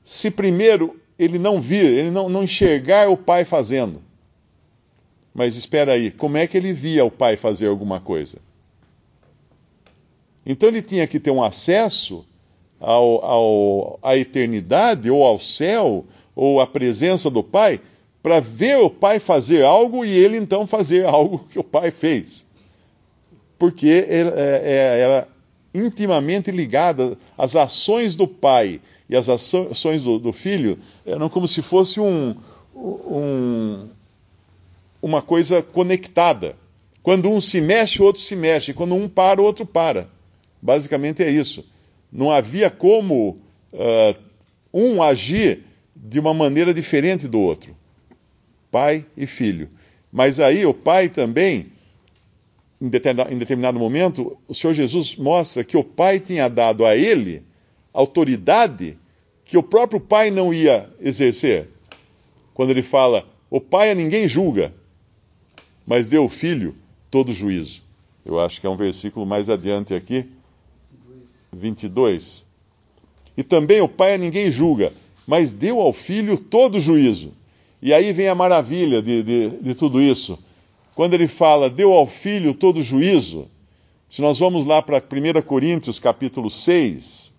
se 0.04 0.30
primeiro 0.30 1.00
ele 1.18 1.40
não 1.40 1.60
vir, 1.60 1.86
ele 1.86 2.12
não, 2.12 2.30
não 2.30 2.44
enxergar 2.44 3.10
o 3.10 3.18
pai 3.18 3.46
fazendo. 3.46 4.02
Mas 5.34 5.56
espera 5.56 5.94
aí, 5.94 6.12
como 6.12 6.38
é 6.38 6.48
que 6.48 6.56
ele 6.56 6.72
via 6.72 7.04
o 7.04 7.12
pai 7.12 7.36
fazer 7.36 7.68
alguma 7.68 8.00
coisa? 8.00 8.38
Então 10.46 10.70
ele 10.70 10.82
tinha 10.82 11.08
que 11.08 11.20
ter 11.20 11.32
um 11.32 11.44
acesso 11.44 12.24
ao, 12.80 13.26
ao, 13.26 14.00
à 14.04 14.16
eternidade, 14.16 15.10
ou 15.10 15.24
ao 15.24 15.40
céu, 15.40 16.06
ou 16.36 16.62
à 16.62 16.68
presença 16.68 17.30
do 17.30 17.44
pai, 17.44 17.82
para 18.26 18.40
ver 18.40 18.78
o 18.78 18.90
pai 18.90 19.20
fazer 19.20 19.64
algo 19.64 20.04
e 20.04 20.10
ele 20.10 20.36
então 20.36 20.66
fazer 20.66 21.06
algo 21.06 21.46
que 21.48 21.60
o 21.60 21.64
pai 21.64 21.92
fez. 21.92 22.44
Porque 23.60 24.04
é, 24.10 24.22
é, 24.22 25.00
era 25.00 25.28
intimamente 25.76 26.50
ligada, 26.50 27.20
as 27.38 27.56
ações 27.56 28.16
do 28.16 28.28
pai 28.28 28.82
e 29.08 29.16
as 29.16 29.30
ações 29.30 30.02
do, 30.02 30.18
do 30.18 30.34
filho 30.34 30.76
eram 31.06 31.30
como 31.30 31.48
se 31.48 31.62
fosse 31.62 32.00
um, 32.00 32.36
um, 32.74 33.88
uma 35.04 35.22
coisa 35.22 35.62
conectada. 35.62 36.56
Quando 37.04 37.30
um 37.30 37.40
se 37.40 37.62
mexe, 37.62 38.02
o 38.02 38.06
outro 38.06 38.24
se 38.24 38.36
mexe. 38.36 38.74
Quando 38.74 38.96
um 38.96 39.08
para, 39.08 39.40
o 39.40 39.46
outro 39.46 39.68
para. 39.68 40.10
Basicamente 40.60 41.22
é 41.22 41.30
isso. 41.30 41.64
Não 42.12 42.32
havia 42.32 42.72
como 42.72 43.38
uh, 43.72 44.16
um 44.74 45.04
agir 45.04 45.64
de 45.96 46.20
uma 46.20 46.34
maneira 46.34 46.74
diferente 46.74 47.28
do 47.28 47.40
outro. 47.40 47.85
Pai 48.76 49.06
e 49.16 49.26
filho. 49.26 49.70
Mas 50.12 50.38
aí 50.38 50.66
o 50.66 50.74
pai 50.74 51.08
também, 51.08 51.68
em 52.82 52.90
determinado, 52.90 53.34
em 53.34 53.38
determinado 53.38 53.80
momento, 53.80 54.38
o 54.50 54.54
Senhor 54.54 54.74
Jesus 54.74 55.16
mostra 55.16 55.64
que 55.64 55.78
o 55.78 55.84
pai 55.84 56.20
tinha 56.20 56.50
dado 56.50 56.86
a 56.86 56.94
ele 56.94 57.42
autoridade 57.94 58.98
que 59.46 59.58
o 59.58 59.64
próprio 59.64 60.02
pai 60.02 60.30
não 60.30 60.54
ia 60.54 60.90
exercer. 61.00 61.70
Quando 62.54 62.72
ele 62.72 62.82
fala, 62.82 63.26
o 63.50 63.62
pai 63.62 63.92
a 63.92 63.96
ninguém 63.96 64.28
julga, 64.28 64.74
mas 65.88 66.10
deu 66.10 66.24
ao 66.24 66.30
filho 66.30 66.76
todo 67.10 67.32
juízo. 67.32 67.82
Eu 68.26 68.42
acho 68.42 68.60
que 68.60 68.68
é 68.68 68.70
um 68.70 68.76
versículo 68.76 69.26
mais 69.26 69.50
adiante 69.50 69.94
aqui, 69.94 70.30
22. 71.54 72.44
E 73.38 73.42
também 73.42 73.80
o 73.80 73.88
pai 73.88 74.16
a 74.16 74.18
ninguém 74.18 74.52
julga, 74.52 74.92
mas 75.26 75.54
deu 75.54 75.80
ao 75.80 75.94
filho 75.94 76.38
todo 76.38 76.76
o 76.76 76.82
juízo. 76.82 77.32
E 77.86 77.94
aí 77.94 78.12
vem 78.12 78.28
a 78.28 78.34
maravilha 78.34 79.00
de, 79.02 79.22
de, 79.22 79.50
de 79.62 79.76
tudo 79.76 80.02
isso. 80.02 80.40
Quando 80.96 81.14
ele 81.14 81.28
fala, 81.28 81.70
deu 81.70 81.94
ao 81.94 82.08
filho 82.08 82.56
todo 82.56 82.82
juízo, 82.82 83.48
se 84.10 84.22
nós 84.22 84.40
vamos 84.40 84.66
lá 84.66 84.82
para 84.82 84.98
1 84.98 85.42
Coríntios 85.44 86.00
capítulo 86.00 86.50
6, 86.50 87.32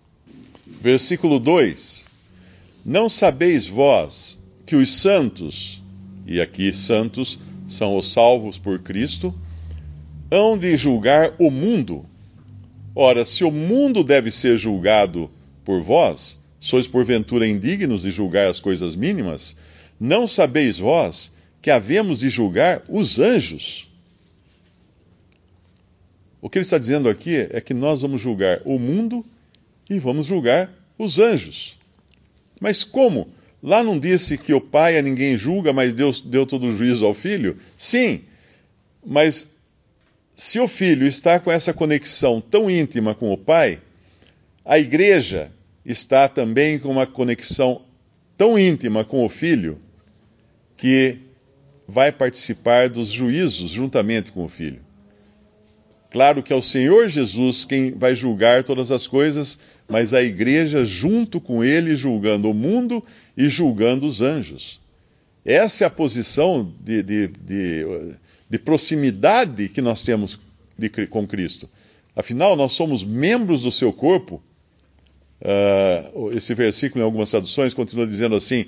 versículo 0.80 1.40
2: 1.40 2.04
Não 2.84 3.08
sabeis 3.08 3.66
vós 3.66 4.38
que 4.64 4.76
os 4.76 4.90
santos, 5.00 5.82
e 6.24 6.40
aqui 6.40 6.72
santos 6.72 7.38
são 7.66 7.96
os 7.96 8.12
salvos 8.12 8.56
por 8.56 8.78
Cristo, 8.78 9.34
hão 10.30 10.56
de 10.56 10.76
julgar 10.76 11.34
o 11.40 11.50
mundo 11.50 12.06
Ora, 12.98 13.26
se 13.26 13.44
o 13.44 13.50
mundo 13.50 14.02
deve 14.02 14.30
ser 14.30 14.56
julgado 14.56 15.30
por 15.62 15.82
vós, 15.82 16.38
sois 16.58 16.86
porventura 16.86 17.46
indignos 17.46 18.02
de 18.02 18.10
julgar 18.10 18.48
as 18.48 18.58
coisas 18.58 18.96
mínimas? 18.96 19.54
Não 19.98 20.26
sabeis 20.26 20.78
vós 20.78 21.32
que 21.62 21.70
havemos 21.70 22.20
de 22.20 22.30
julgar 22.30 22.84
os 22.88 23.18
anjos? 23.18 23.88
O 26.40 26.48
que 26.48 26.58
ele 26.58 26.64
está 26.64 26.78
dizendo 26.78 27.08
aqui 27.08 27.48
é 27.50 27.60
que 27.60 27.74
nós 27.74 28.02
vamos 28.02 28.20
julgar 28.20 28.60
o 28.64 28.78
mundo 28.78 29.24
e 29.90 29.98
vamos 29.98 30.26
julgar 30.26 30.70
os 30.98 31.18
anjos. 31.18 31.78
Mas 32.60 32.84
como? 32.84 33.28
Lá 33.62 33.82
não 33.82 33.98
disse 33.98 34.38
que 34.38 34.52
o 34.52 34.60
pai 34.60 34.98
a 34.98 35.02
ninguém 35.02 35.36
julga, 35.36 35.72
mas 35.72 35.94
Deus 35.94 36.20
deu 36.20 36.46
todo 36.46 36.68
o 36.68 36.72
juízo 36.72 37.04
ao 37.04 37.14
filho? 37.14 37.56
Sim, 37.76 38.20
mas 39.04 39.56
se 40.34 40.60
o 40.60 40.68
filho 40.68 41.06
está 41.06 41.40
com 41.40 41.50
essa 41.50 41.72
conexão 41.72 42.40
tão 42.40 42.70
íntima 42.70 43.14
com 43.14 43.32
o 43.32 43.38
pai, 43.38 43.80
a 44.64 44.78
igreja 44.78 45.50
está 45.84 46.28
também 46.28 46.78
com 46.78 46.90
uma 46.90 47.06
conexão 47.06 47.82
tão 48.36 48.58
íntima 48.58 49.04
com 49.04 49.24
o 49.24 49.28
filho 49.28 49.80
que 50.76 51.18
vai 51.88 52.11
participar 52.11 52.88
dos 52.88 53.09
juízos 53.09 53.71
juntamente 53.71 54.33
com 54.33 54.45
o 54.45 54.49
filho. 54.49 54.80
Claro 56.11 56.42
que 56.42 56.52
é 56.52 56.56
o 56.56 56.62
Senhor 56.62 57.09
Jesus 57.09 57.64
quem 57.64 57.92
vai 57.92 58.14
julgar 58.14 58.64
todas 58.64 58.90
as 58.90 59.06
coisas, 59.06 59.59
mas 59.88 60.14
a 60.14 60.23
igreja 60.23 60.85
junto 60.85 61.40
com 61.40 61.62
ele 61.62 61.97
julgando 61.97 62.50
o 62.50 62.54
mundo 62.54 63.02
e 63.37 63.49
julgando 63.49 64.06
os 64.06 64.21
anjos. 64.21 64.80
Essa 65.45 65.85
é 65.85 65.87
a 65.87 65.90
posição 65.90 66.73
de, 66.83 67.02
de, 67.02 67.28
de 67.28 67.85
de 68.49 68.59
proximidade 68.59 69.68
que 69.68 69.83
nós 69.83 70.04
temos 70.04 70.40
de, 70.78 70.88
com 71.09 71.26
Cristo. 71.26 71.68
Afinal, 72.14 72.56
nós 72.56 72.73
somos 72.73 73.04
membros 73.04 73.62
do 73.62 73.73
seu 73.73 73.92
corpo. 73.92 74.42
Uh, 75.40 76.33
esse 76.33 76.54
versículo, 76.54 77.02
em 77.02 77.04
algumas 77.04 77.30
traduções, 77.30 77.75
continua 77.75 78.06
dizendo 78.06 78.37
assim: 78.37 78.66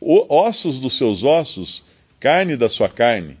ossos 0.00 0.80
dos 0.80 0.96
seus 0.96 1.22
ossos, 1.22 1.84
carne 2.18 2.56
da 2.56 2.68
sua 2.68 2.88
carne. 2.88 3.38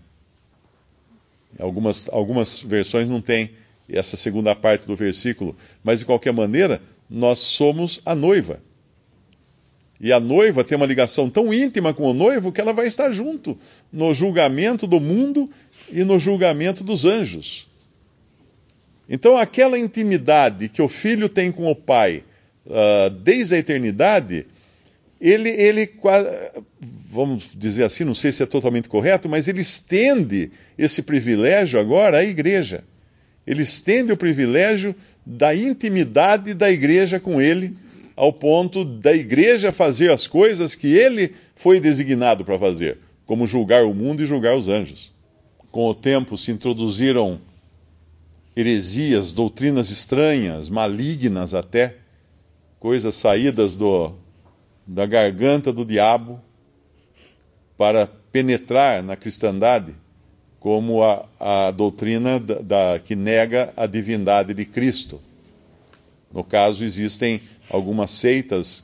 Algumas, 1.58 2.08
algumas 2.10 2.60
versões 2.60 3.08
não 3.08 3.20
têm 3.20 3.50
essa 3.88 4.16
segunda 4.16 4.54
parte 4.54 4.86
do 4.86 4.94
versículo, 4.94 5.56
mas 5.82 6.00
de 6.00 6.04
qualquer 6.04 6.32
maneira, 6.32 6.80
nós 7.08 7.38
somos 7.40 8.00
a 8.06 8.14
noiva. 8.14 8.60
E 10.00 10.12
a 10.12 10.20
noiva 10.20 10.64
tem 10.64 10.76
uma 10.76 10.86
ligação 10.86 11.28
tão 11.28 11.52
íntima 11.52 11.92
com 11.92 12.04
o 12.04 12.14
noivo 12.14 12.52
que 12.52 12.60
ela 12.60 12.72
vai 12.72 12.86
estar 12.86 13.12
junto 13.12 13.58
no 13.92 14.14
julgamento 14.14 14.86
do 14.86 15.00
mundo 15.00 15.50
e 15.90 16.04
no 16.04 16.18
julgamento 16.18 16.82
dos 16.82 17.04
anjos. 17.04 17.68
Então, 19.08 19.36
aquela 19.36 19.78
intimidade 19.78 20.68
que 20.68 20.80
o 20.80 20.88
filho 20.88 21.28
tem 21.28 21.50
com 21.50 21.70
o 21.70 21.74
pai 21.74 22.24
uh, 22.64 23.10
desde 23.10 23.56
a 23.56 23.58
eternidade, 23.58 24.46
ele, 25.20 25.50
ele, 25.50 25.92
vamos 27.10 27.50
dizer 27.54 27.84
assim, 27.84 28.04
não 28.04 28.14
sei 28.14 28.32
se 28.32 28.42
é 28.42 28.46
totalmente 28.46 28.88
correto, 28.88 29.28
mas 29.28 29.48
ele 29.48 29.60
estende 29.60 30.50
esse 30.78 31.02
privilégio 31.02 31.78
agora 31.78 32.18
à 32.18 32.24
igreja. 32.24 32.84
Ele 33.46 33.62
estende 33.62 34.12
o 34.12 34.16
privilégio 34.16 34.94
da 35.26 35.54
intimidade 35.54 36.54
da 36.54 36.70
igreja 36.70 37.20
com 37.20 37.40
ele, 37.40 37.76
ao 38.16 38.32
ponto 38.32 38.84
da 38.84 39.12
igreja 39.12 39.72
fazer 39.72 40.10
as 40.10 40.26
coisas 40.26 40.74
que 40.74 40.88
ele 40.88 41.34
foi 41.54 41.80
designado 41.80 42.44
para 42.44 42.58
fazer, 42.58 42.98
como 43.26 43.46
julgar 43.46 43.84
o 43.84 43.94
mundo 43.94 44.22
e 44.22 44.26
julgar 44.26 44.56
os 44.56 44.68
anjos 44.68 45.12
com 45.70 45.88
o 45.88 45.94
tempo 45.94 46.36
se 46.36 46.50
introduziram 46.50 47.40
heresias, 48.56 49.32
doutrinas 49.32 49.90
estranhas, 49.90 50.68
malignas 50.68 51.54
até, 51.54 51.96
coisas 52.78 53.14
saídas 53.14 53.76
do, 53.76 54.12
da 54.92 55.06
garganta 55.06 55.72
do 55.72 55.84
diabo 55.84 56.40
para 57.76 58.08
penetrar 58.32 59.04
na 59.04 59.14
cristandade, 59.14 59.94
como 60.58 61.00
a, 61.04 61.26
a 61.38 61.70
doutrina 61.70 62.40
da, 62.40 62.54
da, 62.60 62.98
que 62.98 63.14
nega 63.14 63.72
a 63.76 63.86
divindade 63.86 64.52
de 64.52 64.64
Cristo. 64.64 65.20
No 66.32 66.42
caso, 66.42 66.82
existem 66.82 67.40
algumas 67.70 68.10
seitas 68.10 68.80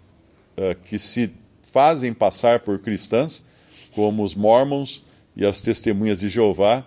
uh, 0.57 0.77
que 0.85 0.97
se 0.97 1.33
fazem 1.73 2.15
passar 2.15 2.61
por 2.61 2.79
cristãs, 2.79 3.43
como 3.93 4.23
os 4.23 4.35
mormons, 4.35 5.03
e 5.35 5.45
as 5.45 5.61
testemunhas 5.61 6.21
de 6.21 6.29
Jeová, 6.29 6.85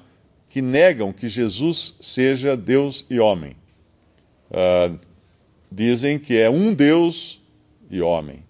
que 0.49 0.61
negam 0.61 1.11
que 1.11 1.27
Jesus 1.27 1.93
seja 1.99 2.55
Deus 2.55 3.05
e 3.09 3.19
homem. 3.19 3.53
Uh, 4.49 4.97
dizem 5.69 6.17
que 6.17 6.37
é 6.37 6.49
um 6.49 6.73
Deus 6.73 7.41
e 7.91 8.01
homem, 8.01 8.43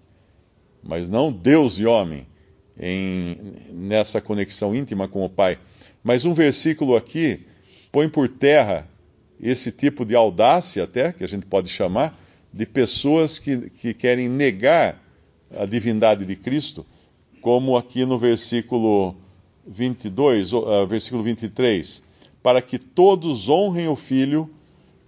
mas 0.83 1.09
não 1.09 1.31
Deus 1.31 1.79
e 1.79 1.85
homem, 1.85 2.25
em, 2.79 3.37
nessa 3.71 4.21
conexão 4.21 4.75
íntima 4.75 5.07
com 5.07 5.23
o 5.23 5.29
Pai. 5.29 5.57
Mas 6.03 6.25
um 6.25 6.33
versículo 6.33 6.95
aqui 6.95 7.45
põe 7.91 8.07
por 8.07 8.29
terra 8.29 8.87
esse 9.41 9.71
tipo 9.71 10.05
de 10.05 10.15
audácia, 10.15 10.83
até, 10.83 11.11
que 11.11 11.23
a 11.23 11.27
gente 11.27 11.45
pode 11.45 11.69
chamar, 11.69 12.17
de 12.53 12.65
pessoas 12.65 13.39
que, 13.39 13.69
que 13.69 13.93
querem 13.93 14.27
negar 14.27 15.01
a 15.57 15.65
divindade 15.65 16.25
de 16.25 16.35
Cristo, 16.35 16.85
como 17.41 17.77
aqui 17.77 18.05
no 18.05 18.17
versículo 18.17 19.15
22, 19.65 20.53
uh, 20.53 20.87
versículo 20.87 21.23
23, 21.23 22.03
para 22.41 22.61
que 22.61 22.77
todos 22.77 23.47
honrem 23.47 23.87
o 23.87 23.95
filho 23.95 24.49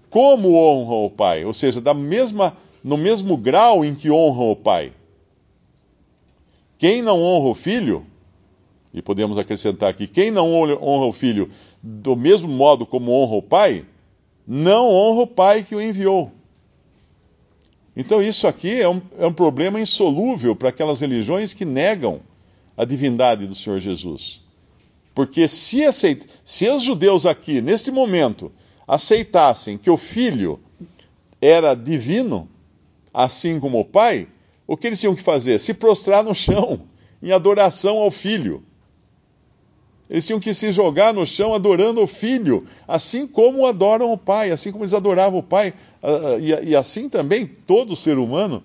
como 0.09 0.55
honram 0.55 1.05
o 1.05 1.09
pai, 1.09 1.45
ou 1.45 1.53
seja, 1.53 1.79
da 1.79 1.93
mesma, 1.93 2.55
no 2.83 2.97
mesmo 2.97 3.37
grau 3.37 3.83
em 3.83 3.95
que 3.95 4.11
honram 4.11 4.51
o 4.51 4.55
pai. 4.55 4.93
Quem 6.81 7.03
não 7.03 7.21
honra 7.21 7.49
o 7.49 7.53
filho, 7.53 8.03
e 8.91 9.03
podemos 9.03 9.37
acrescentar 9.37 9.87
aqui, 9.87 10.07
quem 10.07 10.31
não 10.31 10.51
honra 10.51 11.05
o 11.05 11.13
filho 11.13 11.47
do 11.79 12.15
mesmo 12.15 12.47
modo 12.47 12.87
como 12.87 13.11
honra 13.11 13.35
o 13.35 13.41
pai, 13.43 13.85
não 14.47 14.89
honra 14.89 15.21
o 15.21 15.27
pai 15.27 15.61
que 15.61 15.75
o 15.75 15.79
enviou. 15.79 16.31
Então, 17.95 18.19
isso 18.19 18.47
aqui 18.47 18.81
é 18.81 18.89
um, 18.89 18.99
é 19.19 19.27
um 19.27 19.31
problema 19.31 19.79
insolúvel 19.79 20.55
para 20.55 20.69
aquelas 20.69 20.99
religiões 20.99 21.53
que 21.53 21.65
negam 21.65 22.19
a 22.75 22.83
divindade 22.83 23.45
do 23.45 23.53
Senhor 23.53 23.79
Jesus. 23.79 24.41
Porque 25.13 25.47
se, 25.47 25.85
aceit... 25.85 26.25
se 26.43 26.67
os 26.67 26.81
judeus 26.81 27.27
aqui, 27.27 27.61
neste 27.61 27.91
momento, 27.91 28.51
aceitassem 28.87 29.77
que 29.77 29.91
o 29.91 29.97
filho 29.97 30.59
era 31.39 31.75
divino, 31.75 32.49
assim 33.13 33.59
como 33.59 33.79
o 33.79 33.85
pai, 33.85 34.27
o 34.71 34.77
que 34.77 34.87
eles 34.87 35.01
tinham 35.01 35.13
que 35.13 35.21
fazer? 35.21 35.59
Se 35.59 35.73
prostrar 35.73 36.23
no 36.23 36.33
chão, 36.33 36.79
em 37.21 37.33
adoração 37.33 37.97
ao 37.97 38.09
filho. 38.09 38.63
Eles 40.09 40.25
tinham 40.25 40.39
que 40.39 40.53
se 40.53 40.71
jogar 40.71 41.13
no 41.13 41.27
chão 41.27 41.53
adorando 41.53 42.01
o 42.01 42.07
filho, 42.07 42.65
assim 42.87 43.27
como 43.27 43.65
adoram 43.65 44.13
o 44.13 44.17
pai, 44.17 44.49
assim 44.49 44.71
como 44.71 44.85
eles 44.85 44.93
adoravam 44.93 45.39
o 45.39 45.43
pai. 45.43 45.73
Uh, 46.01 46.63
e, 46.63 46.73
assim 46.73 47.09
também 47.09 47.45
todo 47.45 47.97
ser 47.97 48.17
humano. 48.17 48.63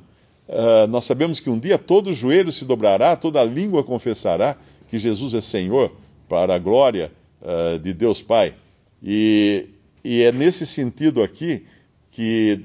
Uh, 0.48 0.86
nós 0.86 1.04
sabemos 1.04 1.40
que 1.40 1.50
um 1.50 1.58
dia 1.58 1.76
todo 1.76 2.12
joelho 2.12 2.52
se 2.52 2.64
dobrará, 2.64 3.16
toda 3.16 3.42
língua 3.42 3.82
confessará 3.82 4.56
que 4.88 5.00
Jesus 5.00 5.34
é 5.34 5.40
Senhor, 5.40 5.90
para 6.28 6.54
a 6.54 6.58
glória 6.60 7.10
uh, 7.42 7.80
de 7.80 7.92
Deus 7.92 8.22
Pai. 8.22 8.54
E, 9.02 9.70
e 10.04 10.22
é 10.22 10.30
nesse 10.30 10.68
sentido 10.68 11.20
aqui 11.20 11.66
que 12.12 12.64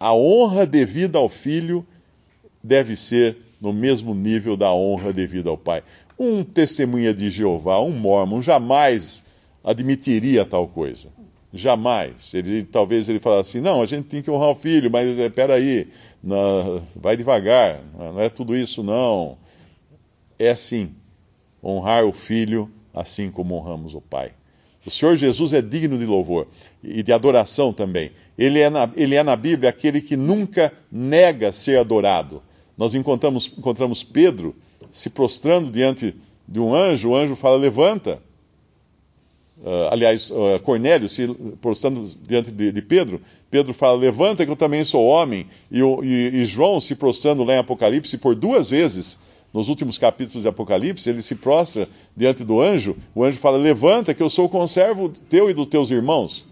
a 0.00 0.12
honra 0.12 0.66
devida 0.66 1.16
ao 1.18 1.28
filho 1.28 1.86
deve 2.66 2.96
ser 2.96 3.36
no 3.60 3.72
mesmo 3.72 4.14
nível 4.14 4.56
da 4.56 4.72
honra 4.74 5.12
devida 5.12 5.48
ao 5.48 5.56
pai. 5.56 5.82
Um 6.18 6.42
testemunha 6.42 7.14
de 7.14 7.30
Jeová, 7.30 7.80
um 7.80 7.90
mormon, 7.90 8.42
jamais 8.42 9.24
admitiria 9.64 10.44
tal 10.44 10.66
coisa. 10.66 11.08
Jamais. 11.52 12.34
Ele, 12.34 12.64
talvez 12.64 13.08
ele 13.08 13.20
falasse 13.20 13.50
assim, 13.50 13.60
não, 13.60 13.80
a 13.80 13.86
gente 13.86 14.06
tem 14.06 14.20
que 14.20 14.30
honrar 14.30 14.50
o 14.50 14.54
filho, 14.54 14.90
mas 14.90 15.18
espera 15.18 15.54
eh, 15.54 15.56
aí, 15.56 15.88
não, 16.22 16.82
vai 16.96 17.16
devagar, 17.16 17.80
não 17.96 18.20
é 18.20 18.28
tudo 18.28 18.56
isso 18.56 18.82
não. 18.82 19.38
É 20.38 20.50
assim, 20.50 20.90
honrar 21.62 22.04
o 22.04 22.12
filho 22.12 22.70
assim 22.92 23.30
como 23.30 23.54
honramos 23.54 23.94
o 23.94 24.00
pai. 24.00 24.32
O 24.84 24.90
Senhor 24.90 25.16
Jesus 25.16 25.52
é 25.52 25.60
digno 25.60 25.98
de 25.98 26.06
louvor 26.06 26.46
e 26.82 27.02
de 27.02 27.12
adoração 27.12 27.72
também. 27.72 28.12
Ele 28.38 28.60
é 28.60 28.70
na, 28.70 28.88
ele 28.94 29.16
é 29.16 29.22
na 29.22 29.34
Bíblia 29.34 29.70
aquele 29.70 30.00
que 30.00 30.16
nunca 30.16 30.72
nega 30.92 31.50
ser 31.50 31.78
adorado. 31.78 32.40
Nós 32.76 32.94
encontramos, 32.94 33.50
encontramos 33.56 34.02
Pedro 34.02 34.54
se 34.90 35.08
prostrando 35.10 35.70
diante 35.70 36.14
de 36.46 36.60
um 36.60 36.74
anjo, 36.74 37.10
o 37.10 37.16
anjo 37.16 37.34
fala: 37.34 37.56
Levanta. 37.56 38.22
Uh, 39.58 39.88
aliás, 39.90 40.30
uh, 40.30 40.60
Cornélio 40.62 41.08
se 41.08 41.26
prostrando 41.62 42.06
diante 42.28 42.50
de, 42.50 42.70
de, 42.70 42.82
Pedro, 42.82 43.20
Pedro 43.50 43.72
fala: 43.72 43.96
Levanta, 43.96 44.44
que 44.44 44.50
eu 44.50 44.56
também 44.56 44.84
sou 44.84 45.06
homem. 45.06 45.46
E, 45.70 45.80
e, 45.80 46.42
e 46.42 46.44
João 46.44 46.78
se 46.78 46.94
prostrando 46.94 47.42
lá 47.42 47.54
em 47.54 47.58
Apocalipse 47.58 48.18
por 48.18 48.34
duas 48.34 48.68
vezes 48.68 49.18
nos 49.52 49.70
últimos 49.70 49.96
capítulos 49.96 50.42
de 50.42 50.48
Apocalipse, 50.48 51.08
ele 51.08 51.22
se 51.22 51.36
prostra 51.36 51.88
diante 52.14 52.44
do 52.44 52.60
anjo, 52.60 52.94
o 53.14 53.24
anjo 53.24 53.38
fala: 53.38 53.56
Levanta, 53.56 54.12
que 54.12 54.22
eu 54.22 54.28
sou 54.28 54.44
o 54.44 54.50
conservo 54.50 55.08
teu 55.08 55.48
e 55.48 55.54
dos 55.54 55.66
teus 55.66 55.90
irmãos. 55.90 56.44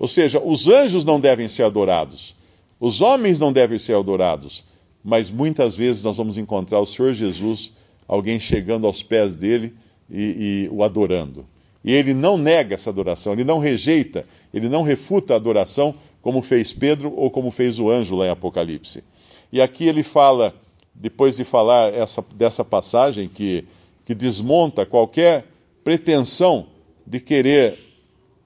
Ou 0.00 0.08
seja, 0.08 0.40
os 0.40 0.66
anjos 0.66 1.04
não 1.04 1.20
devem 1.20 1.46
ser 1.46 1.62
adorados, 1.62 2.34
os 2.80 3.00
homens 3.00 3.38
não 3.38 3.52
devem 3.52 3.78
ser 3.78 3.94
adorados, 3.94 4.64
mas 5.02 5.30
muitas 5.30 5.76
vezes 5.76 6.02
nós 6.02 6.16
vamos 6.16 6.36
encontrar 6.36 6.80
o 6.80 6.86
Senhor 6.86 7.14
Jesus, 7.14 7.72
alguém 8.06 8.38
chegando 8.38 8.86
aos 8.86 9.02
pés 9.02 9.34
dele 9.34 9.74
e, 10.10 10.66
e 10.66 10.68
o 10.70 10.82
adorando. 10.82 11.46
E 11.82 11.92
ele 11.92 12.12
não 12.12 12.36
nega 12.36 12.74
essa 12.74 12.90
adoração, 12.90 13.32
ele 13.32 13.44
não 13.44 13.58
rejeita, 13.58 14.24
ele 14.52 14.68
não 14.68 14.82
refuta 14.82 15.32
a 15.32 15.36
adoração, 15.36 15.94
como 16.20 16.42
fez 16.42 16.72
Pedro 16.72 17.12
ou 17.16 17.30
como 17.30 17.50
fez 17.50 17.78
o 17.78 17.88
anjo 17.88 18.16
lá 18.16 18.26
em 18.26 18.30
Apocalipse. 18.30 19.02
E 19.50 19.62
aqui 19.62 19.86
ele 19.86 20.02
fala, 20.02 20.54
depois 20.94 21.36
de 21.36 21.44
falar 21.44 21.92
essa, 21.94 22.24
dessa 22.34 22.64
passagem 22.64 23.28
que, 23.28 23.64
que 24.04 24.14
desmonta 24.14 24.84
qualquer 24.84 25.46
pretensão 25.82 26.66
de 27.06 27.18
querer 27.18 27.78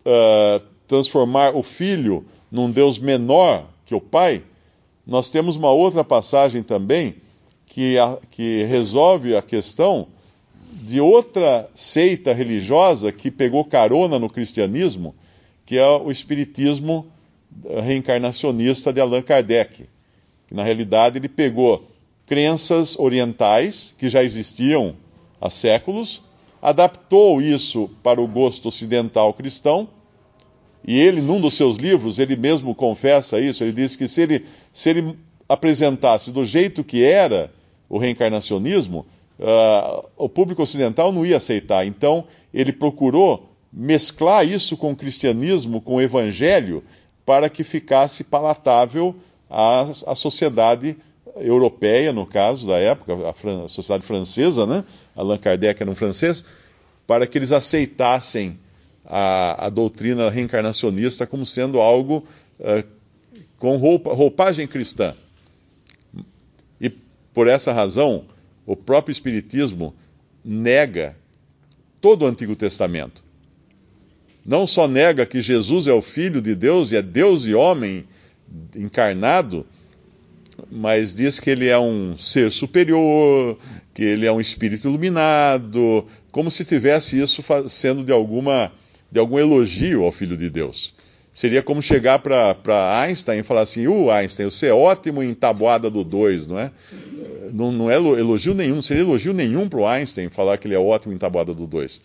uh, 0.06 0.64
transformar 0.86 1.56
o 1.56 1.62
filho 1.62 2.24
num 2.50 2.70
Deus 2.70 2.98
menor 2.98 3.66
que 3.84 3.94
o 3.94 4.00
pai, 4.00 4.42
nós 5.06 5.30
temos 5.30 5.56
uma 5.56 5.70
outra 5.70 6.02
passagem 6.02 6.62
também 6.62 7.16
que, 7.66 7.98
a, 7.98 8.18
que 8.30 8.64
resolve 8.64 9.36
a 9.36 9.42
questão 9.42 10.08
de 10.72 11.00
outra 11.00 11.68
seita 11.74 12.32
religiosa 12.32 13.12
que 13.12 13.30
pegou 13.30 13.64
carona 13.64 14.18
no 14.18 14.28
cristianismo, 14.28 15.14
que 15.64 15.78
é 15.78 15.86
o 15.86 16.10
espiritismo 16.10 17.06
reencarnacionista 17.82 18.92
de 18.92 19.00
Allan 19.00 19.22
Kardec. 19.22 19.86
Que, 20.48 20.54
na 20.54 20.62
realidade, 20.62 21.18
ele 21.18 21.28
pegou 21.28 21.84
crenças 22.26 22.98
orientais 22.98 23.94
que 23.98 24.08
já 24.08 24.22
existiam 24.22 24.94
há 25.40 25.48
séculos, 25.50 26.22
adaptou 26.60 27.40
isso 27.40 27.90
para 28.02 28.20
o 28.20 28.26
gosto 28.26 28.68
ocidental 28.68 29.32
cristão 29.34 29.88
e 30.86 30.98
ele, 30.98 31.20
num 31.22 31.40
dos 31.40 31.54
seus 31.54 31.76
livros, 31.76 32.18
ele 32.18 32.36
mesmo 32.36 32.74
confessa 32.74 33.40
isso. 33.40 33.64
Ele 33.64 33.72
diz 33.72 33.96
que 33.96 34.06
se 34.06 34.20
ele, 34.20 34.44
se 34.72 34.90
ele 34.90 35.16
apresentasse 35.48 36.30
do 36.30 36.44
jeito 36.44 36.84
que 36.84 37.02
era 37.02 37.50
o 37.88 37.96
reencarnacionismo, 37.96 39.06
uh, 39.38 40.06
o 40.16 40.28
público 40.28 40.62
ocidental 40.62 41.10
não 41.10 41.24
ia 41.24 41.38
aceitar. 41.38 41.86
Então, 41.86 42.24
ele 42.52 42.72
procurou 42.72 43.48
mesclar 43.72 44.46
isso 44.46 44.76
com 44.76 44.92
o 44.92 44.96
cristianismo, 44.96 45.80
com 45.80 45.96
o 45.96 46.00
evangelho, 46.02 46.84
para 47.24 47.48
que 47.48 47.64
ficasse 47.64 48.22
palatável 48.22 49.14
à, 49.48 49.82
à 50.06 50.14
sociedade 50.14 50.96
europeia, 51.36 52.12
no 52.12 52.26
caso 52.26 52.66
da 52.66 52.78
época, 52.78 53.28
a, 53.28 53.32
Fran 53.32 53.64
a 53.64 53.68
sociedade 53.68 54.06
francesa, 54.06 54.66
né? 54.66 54.84
Allan 55.16 55.38
Kardec 55.38 55.82
era 55.82 55.90
um 55.90 55.94
francês, 55.94 56.44
para 57.06 57.26
que 57.26 57.38
eles 57.38 57.52
aceitassem 57.52 58.58
a, 59.04 59.66
a 59.66 59.68
doutrina 59.68 60.30
reencarnacionista 60.30 61.26
como 61.26 61.44
sendo 61.44 61.80
algo 61.80 62.26
uh, 62.60 62.86
com 63.58 63.76
roupa, 63.76 64.12
roupagem 64.12 64.66
cristã. 64.66 65.14
E 66.80 66.90
por 67.32 67.48
essa 67.48 67.72
razão, 67.72 68.24
o 68.66 68.74
próprio 68.76 69.12
Espiritismo 69.12 69.94
nega 70.44 71.16
todo 72.00 72.24
o 72.24 72.26
Antigo 72.26 72.56
Testamento. 72.56 73.22
Não 74.44 74.66
só 74.66 74.86
nega 74.86 75.24
que 75.24 75.40
Jesus 75.40 75.86
é 75.86 75.92
o 75.92 76.02
Filho 76.02 76.42
de 76.42 76.54
Deus 76.54 76.92
e 76.92 76.96
é 76.96 77.02
Deus 77.02 77.46
e 77.46 77.54
homem 77.54 78.04
encarnado, 78.76 79.66
mas 80.70 81.14
diz 81.14 81.40
que 81.40 81.50
ele 81.50 81.66
é 81.66 81.78
um 81.78 82.16
ser 82.18 82.52
superior, 82.52 83.58
que 83.94 84.02
ele 84.02 84.26
é 84.26 84.32
um 84.32 84.40
espírito 84.40 84.88
iluminado, 84.88 86.06
como 86.30 86.50
se 86.50 86.64
tivesse 86.64 87.18
isso 87.18 87.42
sendo 87.68 88.04
de 88.04 88.12
alguma 88.12 88.70
de 89.14 89.20
algum 89.20 89.38
elogio 89.38 90.02
ao 90.02 90.10
Filho 90.10 90.36
de 90.36 90.50
Deus. 90.50 90.92
Seria 91.32 91.62
como 91.62 91.80
chegar 91.80 92.18
para 92.18 93.00
Einstein 93.00 93.38
e 93.38 93.42
falar 93.44 93.60
assim: 93.60 93.86
uh, 93.86 94.10
Einstein, 94.10 94.50
você 94.50 94.66
é 94.66 94.74
ótimo 94.74 95.22
em 95.22 95.32
tabuada 95.32 95.88
do 95.88 96.02
2, 96.02 96.48
não 96.48 96.58
é? 96.58 96.72
Não, 97.52 97.70
não 97.70 97.88
é 97.88 97.94
elogio 97.94 98.54
nenhum, 98.54 98.74
não 98.74 98.82
seria 98.82 99.04
elogio 99.04 99.32
nenhum 99.32 99.68
para 99.68 99.78
o 99.78 99.86
Einstein 99.86 100.28
falar 100.30 100.58
que 100.58 100.66
ele 100.66 100.74
é 100.74 100.78
ótimo 100.78 101.14
em 101.14 101.16
tabuada 101.16 101.54
do 101.54 101.64
2. 101.64 102.00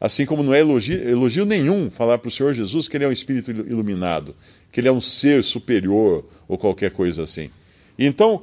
Assim 0.00 0.24
como 0.24 0.44
não 0.44 0.54
é 0.54 0.60
elogio, 0.60 1.02
elogio 1.08 1.44
nenhum 1.44 1.90
falar 1.90 2.18
para 2.18 2.28
o 2.28 2.30
Senhor 2.30 2.54
Jesus 2.54 2.86
que 2.86 2.96
ele 2.96 3.04
é 3.04 3.08
um 3.08 3.12
espírito 3.12 3.50
iluminado, 3.50 4.32
que 4.70 4.78
ele 4.78 4.86
é 4.88 4.92
um 4.92 5.00
ser 5.00 5.42
superior 5.42 6.24
ou 6.46 6.56
qualquer 6.56 6.92
coisa 6.92 7.24
assim. 7.24 7.50
Então, 7.98 8.42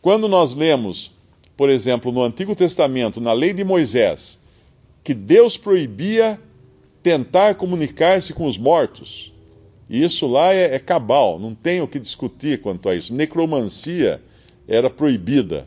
quando 0.00 0.26
nós 0.26 0.54
lemos, 0.54 1.12
por 1.54 1.68
exemplo, 1.68 2.12
no 2.12 2.22
Antigo 2.22 2.54
Testamento, 2.56 3.20
na 3.20 3.34
lei 3.34 3.52
de 3.52 3.62
Moisés, 3.62 4.38
que 5.04 5.12
Deus 5.12 5.58
proibia 5.58 6.38
tentar 7.02 7.54
comunicar-se 7.54 8.32
com 8.32 8.46
os 8.46 8.58
mortos. 8.58 9.32
E 9.88 10.02
isso 10.02 10.26
lá 10.26 10.52
é, 10.52 10.74
é, 10.74 10.78
cabal, 10.78 11.38
não 11.38 11.54
tem 11.54 11.80
o 11.80 11.88
que 11.88 11.98
discutir 11.98 12.60
quanto 12.60 12.88
a 12.88 12.94
isso. 12.94 13.14
Necromancia 13.14 14.20
era 14.66 14.90
proibida. 14.90 15.66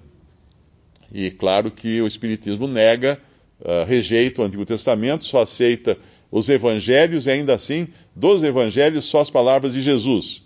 E 1.11 1.31
claro 1.31 1.71
que 1.71 2.01
o 2.01 2.07
Espiritismo 2.07 2.67
nega, 2.67 3.19
uh, 3.59 3.85
rejeita 3.85 4.41
o 4.41 4.45
Antigo 4.45 4.65
Testamento, 4.65 5.25
só 5.25 5.41
aceita 5.41 5.97
os 6.31 6.47
evangelhos 6.47 7.25
e 7.25 7.31
ainda 7.31 7.55
assim, 7.55 7.87
dos 8.15 8.43
evangelhos, 8.43 9.05
só 9.05 9.21
as 9.21 9.29
palavras 9.29 9.73
de 9.73 9.81
Jesus. 9.81 10.43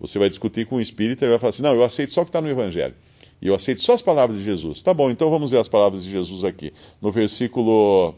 Você 0.00 0.18
vai 0.18 0.28
discutir 0.28 0.66
com 0.66 0.76
o 0.76 0.80
espírita 0.80 1.24
e 1.24 1.28
vai 1.28 1.38
falar 1.38 1.50
assim: 1.50 1.62
não, 1.62 1.74
eu 1.74 1.82
aceito 1.82 2.12
só 2.12 2.22
o 2.22 2.24
que 2.24 2.28
está 2.28 2.40
no 2.40 2.48
evangelho. 2.48 2.94
E 3.40 3.46
eu 3.46 3.54
aceito 3.54 3.80
só 3.82 3.94
as 3.94 4.02
palavras 4.02 4.38
de 4.38 4.44
Jesus. 4.44 4.82
Tá 4.82 4.92
bom, 4.92 5.10
então 5.10 5.30
vamos 5.30 5.50
ver 5.50 5.58
as 5.58 5.68
palavras 5.68 6.04
de 6.04 6.10
Jesus 6.10 6.44
aqui. 6.44 6.72
No 7.00 7.10
versículo 7.10 8.14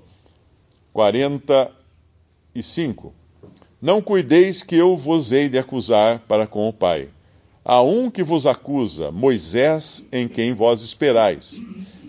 40 0.93 1.80
e 2.55 2.63
5. 2.63 3.13
Não 3.81 4.03
cuideis 4.03 4.63
que 4.63 4.77
eu 4.77 4.97
vos 4.97 5.33
hei 5.33 5.49
de 5.49 5.59
acusar 5.59 6.21
para 6.29 6.47
com 6.47 6.69
o 6.69 6.73
Pai. 6.73 7.09
Há 7.65 7.83
um 7.83 8.11
que 8.11 8.23
vos 8.23 8.47
acusa, 8.47 9.11
Moisés, 9.11 10.05
em 10.13 10.27
quem 10.29 10.55
vós 10.55 10.83
esperais. 10.83 11.63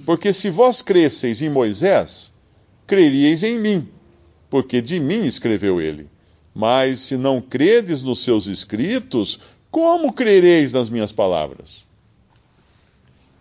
Porque 0.06 0.34
se 0.34 0.50
vós 0.50 0.82
cresceis 0.82 1.42
em 1.42 1.50
Moisés, 1.50 2.34
creríeis 2.88 3.44
em 3.44 3.60
mim, 3.60 3.88
porque 4.50 4.82
de 4.82 5.00
mim 5.00 5.24
escreveu 5.24 5.80
ele. 5.80 6.10
Mas 6.54 7.00
se 7.00 7.16
não 7.16 7.40
credes 7.40 8.04
nos 8.04 8.20
seus 8.20 8.48
escritos, 8.48 9.40
como 9.70 10.12
crereis 10.12 10.74
nas 10.74 10.90
minhas 10.90 11.12
palavras? 11.12 11.86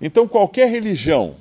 Então, 0.00 0.28
qualquer 0.28 0.70
religião 0.70 1.34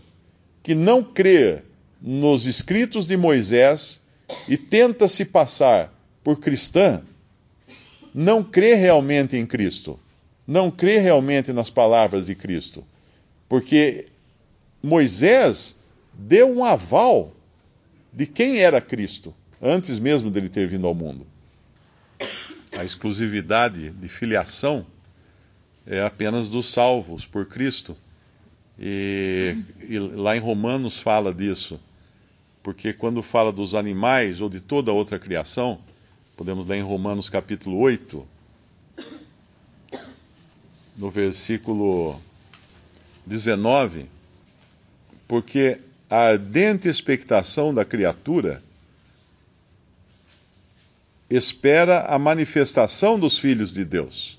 que 0.63 0.73
não 0.73 1.03
crê 1.03 1.61
nos 2.01 2.45
escritos 2.45 3.07
de 3.07 3.15
Moisés 3.15 4.01
e 4.47 4.57
tenta 4.57 5.07
se 5.07 5.25
passar 5.25 5.93
por 6.23 6.39
cristã, 6.39 7.01
não 8.13 8.43
crê 8.43 8.75
realmente 8.75 9.37
em 9.37 9.45
Cristo, 9.45 9.99
não 10.45 10.71
crê 10.71 10.99
realmente 10.99 11.53
nas 11.53 11.69
palavras 11.69 12.27
de 12.27 12.35
Cristo, 12.35 12.83
porque 13.47 14.07
Moisés 14.81 15.75
deu 16.13 16.49
um 16.49 16.63
aval 16.63 17.33
de 18.11 18.25
quem 18.25 18.57
era 18.57 18.81
Cristo, 18.81 19.33
antes 19.61 19.99
mesmo 19.99 20.29
dele 20.31 20.49
ter 20.49 20.67
vindo 20.67 20.87
ao 20.87 20.95
mundo. 20.95 21.25
A 22.77 22.83
exclusividade 22.83 23.89
de 23.89 24.07
filiação 24.07 24.85
é 25.85 26.01
apenas 26.03 26.49
dos 26.49 26.71
salvos 26.71 27.25
por 27.25 27.45
Cristo. 27.47 27.97
E, 28.79 29.55
e, 29.89 29.99
lá 29.99 30.37
em 30.37 30.39
Romanos 30.39 30.97
fala 30.97 31.33
disso, 31.33 31.79
porque 32.63 32.93
quando 32.93 33.21
fala 33.21 33.51
dos 33.51 33.75
animais 33.75 34.41
ou 34.41 34.49
de 34.49 34.59
toda 34.59 34.91
outra 34.91 35.19
criação, 35.19 35.79
podemos 36.35 36.67
ler 36.67 36.77
em 36.77 36.83
Romanos 36.83 37.29
capítulo 37.29 37.77
8, 37.77 38.27
no 40.97 41.09
versículo 41.09 42.19
19, 43.25 44.05
porque 45.27 45.79
a 46.09 46.29
ardente 46.29 46.87
expectação 46.87 47.73
da 47.73 47.85
criatura 47.85 48.63
espera 51.29 52.05
a 52.05 52.17
manifestação 52.17 53.19
dos 53.19 53.37
filhos 53.37 53.73
de 53.73 53.85
Deus 53.85 54.38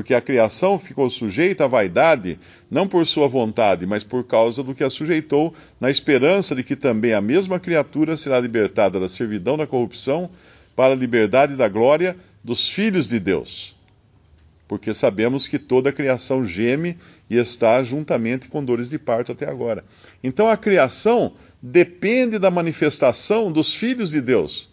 porque 0.00 0.14
a 0.14 0.20
criação 0.22 0.78
ficou 0.78 1.10
sujeita 1.10 1.66
à 1.66 1.68
vaidade, 1.68 2.38
não 2.70 2.88
por 2.88 3.06
sua 3.06 3.28
vontade, 3.28 3.84
mas 3.84 4.02
por 4.02 4.24
causa 4.24 4.62
do 4.62 4.74
que 4.74 4.82
a 4.82 4.88
sujeitou, 4.88 5.54
na 5.78 5.90
esperança 5.90 6.54
de 6.54 6.64
que 6.64 6.74
também 6.74 7.12
a 7.12 7.20
mesma 7.20 7.60
criatura 7.60 8.16
será 8.16 8.40
libertada 8.40 8.98
da 8.98 9.10
servidão 9.10 9.58
da 9.58 9.66
corrupção 9.66 10.30
para 10.74 10.94
a 10.94 10.96
liberdade 10.96 11.54
da 11.54 11.68
glória 11.68 12.16
dos 12.42 12.70
filhos 12.70 13.08
de 13.08 13.20
Deus. 13.20 13.76
Porque 14.66 14.94
sabemos 14.94 15.46
que 15.46 15.58
toda 15.58 15.90
a 15.90 15.92
criação 15.92 16.46
geme 16.46 16.96
e 17.28 17.36
está 17.36 17.82
juntamente 17.82 18.48
com 18.48 18.64
dores 18.64 18.88
de 18.88 18.98
parto 18.98 19.32
até 19.32 19.50
agora. 19.50 19.84
Então 20.24 20.48
a 20.48 20.56
criação 20.56 21.34
depende 21.60 22.38
da 22.38 22.50
manifestação 22.50 23.52
dos 23.52 23.74
filhos 23.74 24.12
de 24.12 24.22
Deus. 24.22 24.70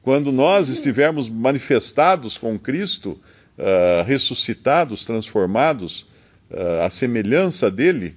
Quando 0.00 0.30
nós 0.30 0.68
estivermos 0.68 1.28
manifestados 1.28 2.38
com 2.38 2.56
Cristo, 2.56 3.18
uh, 3.58 4.04
ressuscitados, 4.04 5.04
transformados, 5.04 6.06
uh, 6.50 6.82
à 6.84 6.90
semelhança 6.90 7.70
dele, 7.70 8.14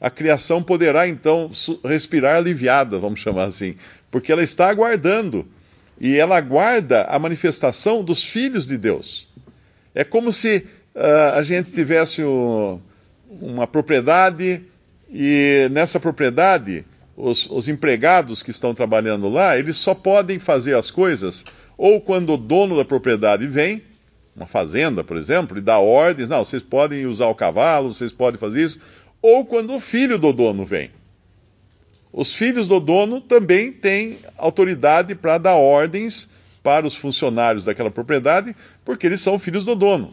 a 0.00 0.10
criação 0.10 0.62
poderá 0.62 1.08
então 1.08 1.50
respirar 1.84 2.36
aliviada, 2.36 2.98
vamos 2.98 3.20
chamar 3.20 3.44
assim, 3.44 3.74
porque 4.10 4.30
ela 4.30 4.42
está 4.42 4.68
aguardando 4.68 5.46
e 6.00 6.16
ela 6.16 6.36
aguarda 6.36 7.02
a 7.04 7.18
manifestação 7.18 8.04
dos 8.04 8.22
filhos 8.22 8.66
de 8.66 8.78
Deus. 8.78 9.28
É 9.94 10.04
como 10.04 10.32
se 10.32 10.64
uh, 10.94 11.34
a 11.34 11.42
gente 11.42 11.72
tivesse 11.72 12.22
o, 12.22 12.80
uma 13.28 13.66
propriedade 13.66 14.62
e 15.10 15.68
nessa 15.72 15.98
propriedade 15.98 16.84
os, 17.16 17.50
os, 17.50 17.68
empregados 17.68 18.42
que 18.42 18.50
estão 18.50 18.72
trabalhando 18.72 19.28
lá, 19.28 19.58
eles 19.58 19.76
só 19.76 19.94
podem 19.94 20.38
fazer 20.38 20.76
as 20.76 20.90
coisas 20.90 21.44
ou 21.76 22.00
quando 22.00 22.34
o 22.34 22.36
dono 22.36 22.76
da 22.76 22.84
propriedade 22.84 23.46
vem, 23.46 23.82
uma 24.38 24.46
fazenda, 24.46 25.02
por 25.02 25.16
exemplo, 25.16 25.58
e 25.58 25.60
dá 25.60 25.78
ordens, 25.78 26.28
não, 26.28 26.44
vocês 26.44 26.62
podem 26.62 27.06
usar 27.06 27.26
o 27.26 27.34
cavalo, 27.34 27.92
vocês 27.92 28.12
podem 28.12 28.38
fazer 28.38 28.64
isso, 28.64 28.80
ou 29.20 29.44
quando 29.44 29.74
o 29.74 29.80
filho 29.80 30.18
do 30.18 30.32
dono 30.32 30.64
vem. 30.64 30.90
Os 32.12 32.32
filhos 32.32 32.68
do 32.68 32.80
dono 32.80 33.20
também 33.20 33.72
têm 33.72 34.16
autoridade 34.38 35.14
para 35.14 35.38
dar 35.38 35.56
ordens 35.56 36.28
para 36.62 36.86
os 36.86 36.94
funcionários 36.94 37.64
daquela 37.64 37.90
propriedade, 37.90 38.54
porque 38.84 39.06
eles 39.06 39.20
são 39.20 39.38
filhos 39.38 39.64
do 39.64 39.74
dono. 39.74 40.12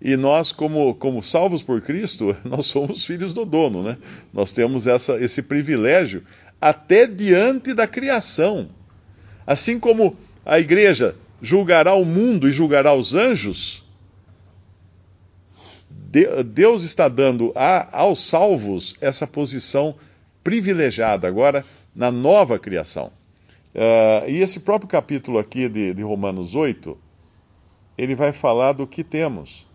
E 0.00 0.16
nós, 0.16 0.50
como, 0.50 0.94
como 0.94 1.22
salvos 1.22 1.62
por 1.62 1.80
Cristo, 1.80 2.36
nós 2.44 2.66
somos 2.66 3.04
filhos 3.04 3.34
do 3.34 3.44
dono, 3.44 3.82
né? 3.82 3.96
Nós 4.32 4.52
temos 4.52 4.86
essa, 4.86 5.18
esse 5.22 5.42
privilégio 5.42 6.22
até 6.60 7.06
diante 7.06 7.74
da 7.74 7.86
criação. 7.86 8.68
Assim 9.46 9.78
como 9.78 10.16
a 10.44 10.58
igreja 10.58 11.14
julgará 11.44 11.94
o 11.94 12.04
mundo 12.04 12.48
e 12.48 12.52
julgará 12.52 12.94
os 12.94 13.14
anjos, 13.14 13.84
Deus 16.46 16.84
está 16.84 17.08
dando 17.08 17.52
a, 17.54 18.00
aos 18.00 18.24
salvos 18.26 18.94
essa 19.00 19.26
posição 19.26 19.94
privilegiada 20.42 21.28
agora 21.28 21.64
na 21.94 22.10
nova 22.10 22.58
criação. 22.58 23.12
Uh, 23.74 24.28
e 24.28 24.40
esse 24.40 24.60
próprio 24.60 24.88
capítulo 24.88 25.38
aqui 25.38 25.68
de, 25.68 25.92
de 25.92 26.02
Romanos 26.02 26.54
8, 26.54 26.96
ele 27.98 28.14
vai 28.14 28.32
falar 28.32 28.72
do 28.72 28.86
que 28.86 29.02
temos. 29.02 29.66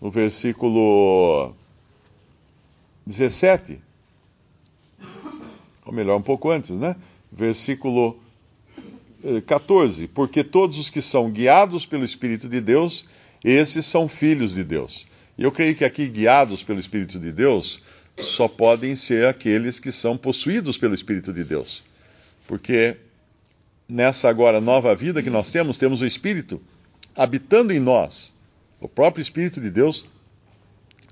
No 0.00 0.10
versículo 0.10 1.52
17, 3.04 3.80
ou 5.84 5.92
melhor, 5.92 6.16
um 6.16 6.22
pouco 6.22 6.50
antes, 6.50 6.78
né? 6.78 6.94
Versículo 7.30 8.20
14: 9.46 10.04
eh, 10.04 10.08
Porque 10.14 10.42
todos 10.44 10.78
os 10.78 10.90
que 10.90 11.02
são 11.02 11.30
guiados 11.30 11.86
pelo 11.86 12.04
Espírito 12.04 12.48
de 12.48 12.60
Deus, 12.60 13.06
esses 13.44 13.86
são 13.86 14.08
filhos 14.08 14.54
de 14.54 14.64
Deus. 14.64 15.06
E 15.36 15.42
eu 15.42 15.52
creio 15.52 15.74
que 15.74 15.84
aqui, 15.84 16.08
guiados 16.08 16.62
pelo 16.62 16.80
Espírito 16.80 17.18
de 17.18 17.30
Deus, 17.30 17.82
só 18.16 18.48
podem 18.48 18.96
ser 18.96 19.26
aqueles 19.26 19.78
que 19.78 19.92
são 19.92 20.16
possuídos 20.16 20.76
pelo 20.76 20.94
Espírito 20.94 21.32
de 21.32 21.44
Deus. 21.44 21.84
Porque 22.46 22.96
nessa 23.88 24.28
agora 24.28 24.60
nova 24.60 24.94
vida 24.94 25.22
que 25.22 25.30
nós 25.30 25.50
temos, 25.50 25.78
temos 25.78 26.00
o 26.00 26.06
Espírito 26.06 26.60
habitando 27.16 27.72
em 27.72 27.80
nós, 27.80 28.34
o 28.80 28.88
próprio 28.88 29.22
Espírito 29.22 29.60
de 29.60 29.70
Deus 29.70 30.04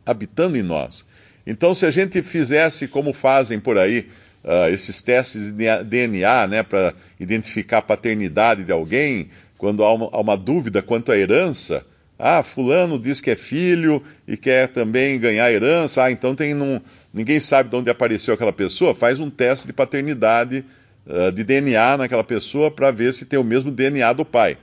habitando 0.04 0.56
em 0.56 0.62
nós. 0.62 1.04
Então, 1.46 1.74
se 1.74 1.86
a 1.86 1.90
gente 1.90 2.22
fizesse 2.22 2.88
como 2.88 3.12
fazem 3.12 3.58
por 3.60 3.78
aí, 3.78 4.08
uh, 4.46 4.72
esses 4.72 5.02
testes 5.02 5.50
de 5.52 5.84
DNA, 5.84 6.46
né, 6.46 6.62
para 6.62 6.94
identificar 7.18 7.78
a 7.78 7.82
paternidade 7.82 8.62
de 8.62 8.70
alguém, 8.70 9.28
quando 9.58 9.82
há 9.82 9.92
uma, 9.92 10.08
há 10.12 10.20
uma, 10.20 10.36
dúvida 10.36 10.80
quanto 10.80 11.10
à 11.10 11.18
herança. 11.18 11.84
Ah, 12.18 12.42
fulano 12.42 12.98
diz 12.98 13.20
que 13.20 13.30
é 13.30 13.36
filho 13.36 14.02
e 14.26 14.36
quer 14.36 14.68
também 14.68 15.18
ganhar 15.18 15.52
herança. 15.52 16.04
Ah, 16.04 16.10
então 16.10 16.34
tem 16.34 16.54
num, 16.54 16.80
ninguém 17.12 17.40
sabe 17.40 17.68
de 17.68 17.76
onde 17.76 17.90
apareceu 17.90 18.32
aquela 18.32 18.52
pessoa. 18.52 18.94
Faz 18.94 19.20
um 19.20 19.28
teste 19.28 19.66
de 19.66 19.72
paternidade 19.72 20.64
uh, 21.06 21.30
de 21.30 21.44
DNA 21.44 21.98
naquela 21.98 22.24
pessoa 22.24 22.70
para 22.70 22.90
ver 22.90 23.12
se 23.12 23.26
tem 23.26 23.38
o 23.38 23.44
mesmo 23.44 23.70
DNA 23.70 24.14
do 24.14 24.24
pai. 24.24 24.56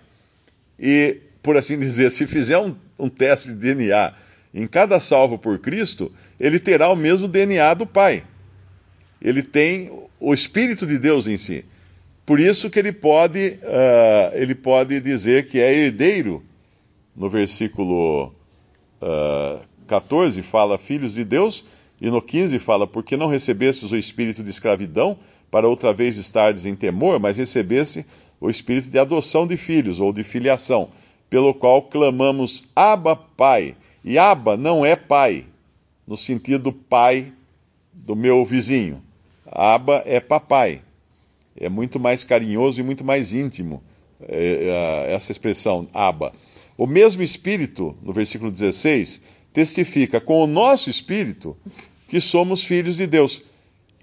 E, 0.80 1.18
por 1.44 1.56
assim 1.56 1.78
dizer, 1.80 2.10
se 2.10 2.26
fizer 2.26 2.58
um, 2.58 2.76
um 2.98 3.10
teste 3.10 3.50
de 3.50 3.56
DNA 3.56 4.14
em 4.52 4.66
cada 4.66 5.00
salvo 5.00 5.38
por 5.38 5.60
Cristo, 5.60 6.12
ele 6.40 6.60
terá 6.60 6.90
o 6.90 6.96
mesmo 6.96 7.28
DNA 7.28 7.74
do 7.76 7.86
pai 7.86 8.24
ele 9.24 9.42
tem 9.42 9.90
o 10.20 10.34
Espírito 10.34 10.86
de 10.86 11.00
Deus 11.00 11.28
em 11.28 11.38
si. 11.38 11.64
Por 12.26 12.40
isso 12.40 12.70
que 12.70 12.78
ele 12.78 12.92
pode, 12.92 13.60
uh, 13.64 14.36
ele 14.36 14.54
pode 14.54 15.00
dizer 15.00 15.48
que 15.48 15.60
é 15.60 15.74
herdeiro. 15.74 16.44
No 17.16 17.30
versículo 17.30 18.28
uh, 18.28 18.32
ah, 19.02 19.60
14 19.86 20.42
fala 20.42 20.80
filhos 20.80 21.14
de 21.14 21.24
Deus, 21.24 21.64
e 22.02 22.10
no 22.10 22.22
15 22.22 22.58
fala, 22.58 22.88
porque 22.88 23.16
não 23.16 23.28
recebestes 23.28 23.92
o 23.92 23.96
espírito 23.96 24.44
de 24.44 24.50
escravidão, 24.50 25.18
para 25.52 25.68
outra 25.68 25.94
vez 25.94 26.18
estardes 26.18 26.66
em 26.66 26.76
temor, 26.76 27.20
mas 27.20 27.38
recebesse 27.38 28.04
o 28.42 28.50
espírito 28.50 28.90
de 28.90 28.98
adoção 28.98 29.46
de 29.46 29.56
filhos, 29.56 30.00
ou 30.00 30.12
de 30.12 30.24
filiação, 30.24 30.90
pelo 31.30 31.54
qual 31.54 31.84
clamamos 31.84 32.64
Abba, 32.76 33.16
Pai. 33.16 33.76
E 34.04 34.18
Abba 34.18 34.58
não 34.58 34.84
é 34.84 34.96
pai, 34.96 35.46
no 36.08 36.18
sentido 36.18 36.74
pai 36.74 37.32
do 37.94 38.16
meu 38.16 38.44
vizinho. 38.44 39.02
Aba 39.56 40.02
é 40.06 40.20
papai. 40.20 40.82
É 41.56 41.70
muito 41.70 42.00
mais 42.00 42.24
carinhoso 42.24 42.80
e 42.80 42.84
muito 42.84 43.04
mais 43.04 43.32
íntimo 43.32 43.84
é, 44.28 45.06
é, 45.08 45.14
essa 45.14 45.32
expressão, 45.32 45.88
Aba. 45.94 46.34
O 46.76 46.88
mesmo 46.88 47.22
Espírito, 47.22 47.96
no 48.02 48.12
versículo 48.12 48.52
16, 48.52 49.22
testifica 49.54 50.20
com 50.20 50.44
o 50.44 50.48
nosso 50.48 50.90
Espírito 50.90 51.56
que 52.10 52.20
somos 52.20 52.64
filhos 52.64 52.98
de 52.98 53.06
Deus. 53.06 53.44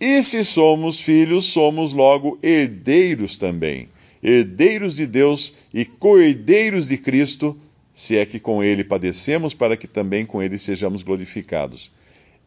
E 0.01 0.23
se 0.23 0.45
somos 0.45 1.01
filhos, 1.01 1.47
somos 1.47 1.93
logo 1.93 2.39
herdeiros 2.43 3.37
também. 3.37 3.89
Herdeiros 4.23 4.97
de 4.97 5.07
Deus 5.07 5.53
e 5.75 5.85
co-herdeiros 5.85 6.87
de 6.87 6.97
Cristo, 6.97 7.59
se 7.93 8.17
é 8.17 8.25
que 8.25 8.39
com 8.39 8.63
ele 8.63 8.85
padecemos, 8.85 9.53
para 9.53 9.77
que 9.77 9.89
também 9.89 10.25
com 10.25 10.41
ele 10.41 10.59
sejamos 10.59 11.03
glorificados. 11.03 11.91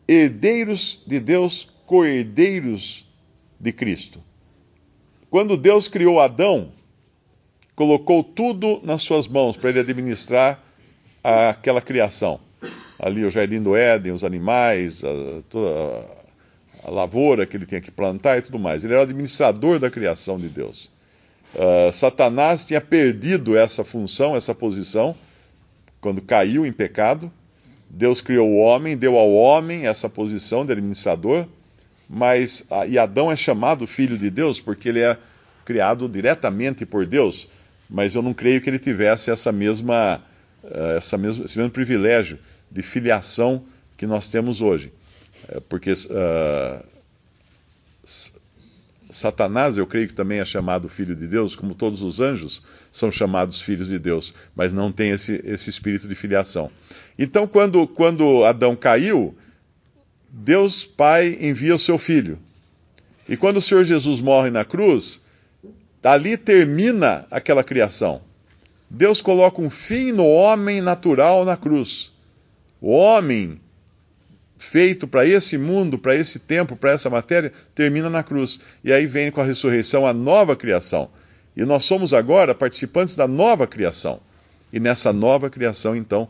Herdeiros 0.08 1.02
de 1.06 1.20
Deus, 1.20 1.70
coerdeiros 1.86 3.06
de 3.60 3.72
Cristo. 3.72 4.22
Quando 5.30 5.58
Deus 5.58 5.88
criou 5.88 6.20
Adão, 6.20 6.72
colocou 7.76 8.24
tudo 8.24 8.80
nas 8.84 9.02
suas 9.02 9.28
mãos 9.28 9.58
para 9.58 9.70
ele 9.70 9.80
administrar 9.80 10.62
aquela 11.24 11.82
criação. 11.82 12.40
Ali 13.00 13.26
o 13.26 13.32
jardim 13.32 13.62
do 13.62 13.76
Éden, 13.76 14.14
os 14.14 14.24
animais, 14.24 15.04
a, 15.04 15.42
toda 15.50 16.06
a, 16.86 16.92
lavoura 16.92 17.46
que 17.46 17.58
ele 17.58 17.66
tinha 17.66 17.82
que 17.82 17.92
plantar 17.92 18.38
e 18.38 18.42
tudo 18.42 18.60
mais. 18.60 18.84
Ele 18.84 18.94
era 18.94 19.02
o 19.02 19.06
administrador 19.06 19.80
da 19.80 19.90
criação 19.90 20.38
de 20.38 20.48
Deus. 20.48 20.92
Uh, 21.56 21.92
Satanás 21.92 22.66
tinha 22.66 22.82
perdido 22.82 23.58
essa 23.58 23.84
função, 23.84 24.36
essa 24.36 24.54
posição, 24.56 25.16
quando 26.02 26.22
caiu 26.22 26.66
em 26.66 26.72
pecado. 26.72 27.32
Deus 27.90 28.22
criou 28.22 28.50
o 28.50 28.58
homem, 28.58 28.98
deu 28.98 29.18
ao 29.18 29.32
homem 29.32 29.86
essa 29.86 30.10
posição 30.10 30.66
de 30.66 30.72
administrador, 30.72 31.48
mas 32.10 32.68
e 32.88 32.98
Adão 32.98 33.32
é 33.32 33.36
chamado 33.36 33.88
filho 33.88 34.18
de 34.18 34.30
Deus 34.30 34.60
porque 34.60 34.90
ele 34.90 35.00
é 35.00 35.18
criado 35.66 36.08
diretamente 36.08 36.86
por 36.86 37.06
Deus, 37.06 37.48
mas 37.90 38.16
eu 38.16 38.22
não 38.22 38.34
creio 38.34 38.62
que 38.62 38.70
ele 38.70 38.80
tivesse 38.80 39.32
essa 39.32 39.52
mesma, 39.52 40.22
uh, 40.64 40.98
essa 40.98 41.18
mesmo, 41.18 41.46
esse 41.46 41.58
mesmo 41.58 41.72
privilégio 41.72 42.38
de 42.70 42.82
filiação 42.82 43.64
que 43.98 44.06
nós 44.06 44.30
temos 44.30 44.62
hoje. 44.62 44.92
Uh, 45.50 45.62
porque 45.62 45.92
uh, 45.92 46.86
Satanás, 49.10 49.78
eu 49.78 49.86
creio 49.86 50.08
que 50.08 50.14
também 50.14 50.40
é 50.40 50.46
chamado 50.46 50.90
filho 50.90 51.16
de 51.16 51.28
Deus, 51.28 51.56
como 51.56 51.76
todos 51.76 52.02
os 52.02 52.20
anjos 52.20 52.64
são 52.92 53.12
chamados 53.12 53.62
filhos 53.62 53.88
de 53.88 54.00
Deus, 54.00 54.34
mas 54.56 54.74
não 54.74 54.92
tem 54.92 55.12
esse, 55.12 55.42
esse 55.46 55.70
espírito 55.70 56.08
de 56.08 56.16
filiação. 56.16 56.72
Então, 57.18 57.48
quando, 57.48 57.88
quando 57.88 58.44
Adão 58.44 58.76
caiu, 58.76 59.38
Deus 60.36 60.84
Pai 60.84 61.38
envia 61.40 61.76
o 61.76 61.80
seu 61.80 62.00
filho. 62.00 62.40
E 63.30 63.38
quando 63.38 63.58
o 63.58 63.62
Senhor 63.62 63.84
Jesus 63.84 64.20
morre 64.20 64.50
na 64.50 64.66
cruz, 64.66 65.22
ali 66.04 66.36
termina 66.36 67.28
aquela 67.30 67.64
criação. 67.64 68.20
Deus 68.90 69.22
coloca 69.22 69.62
um 69.62 69.70
fim 69.70 70.12
no 70.12 70.26
homem 70.26 70.82
natural 70.82 71.46
na 71.46 71.56
cruz. 71.56 72.12
O 72.82 72.92
homem 72.92 73.62
feito 74.58 75.08
para 75.08 75.24
esse 75.24 75.56
mundo, 75.56 76.00
para 76.00 76.16
esse 76.16 76.40
tempo, 76.40 76.76
para 76.76 76.92
essa 76.92 77.12
matéria, 77.12 77.54
termina 77.76 78.10
na 78.10 78.24
cruz. 78.24 78.60
E 78.84 78.92
aí 78.92 79.06
vem 79.06 79.30
com 79.30 79.40
a 79.40 79.46
ressurreição 79.46 80.06
a 80.06 80.14
nova 80.14 80.56
criação. 80.56 81.12
E 81.56 81.64
nós 81.64 81.86
somos 81.86 82.12
agora 82.12 82.56
participantes 82.56 83.16
da 83.16 83.28
nova 83.28 83.68
criação. 83.68 84.20
E 84.72 84.80
nessa 84.80 85.14
nova 85.14 85.48
criação, 85.48 85.96
então, 85.96 86.28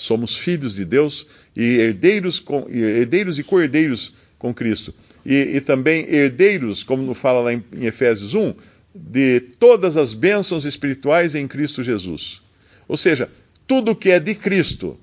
somos 0.00 0.36
filhos 0.36 0.74
de 0.74 0.84
Deus 0.84 1.26
e 1.54 1.78
herdeiros, 1.78 2.38
com, 2.38 2.66
herdeiros 2.68 3.38
e 3.38 3.44
cordeiros 3.44 4.14
com 4.38 4.52
Cristo. 4.54 4.94
E, 5.24 5.56
e, 5.56 5.60
também 5.60 6.06
herdeiros, 6.08 6.82
como 6.82 7.12
fala 7.12 7.40
lá 7.40 7.52
em, 7.52 7.62
em 7.74 7.84
Efésios 7.84 8.34
1, 8.34 8.54
de 8.94 9.40
todas 9.40 9.96
as 9.96 10.14
bênçãos 10.14 10.64
espirituais 10.64 11.34
em 11.34 11.46
Cristo 11.46 11.82
Jesus. 11.82 12.40
Ou 12.88 12.96
seja, 12.96 13.28
tudo 13.66 13.94
que 13.94 14.10
é 14.10 14.18
de 14.18 14.34
Cristo, 14.34 14.98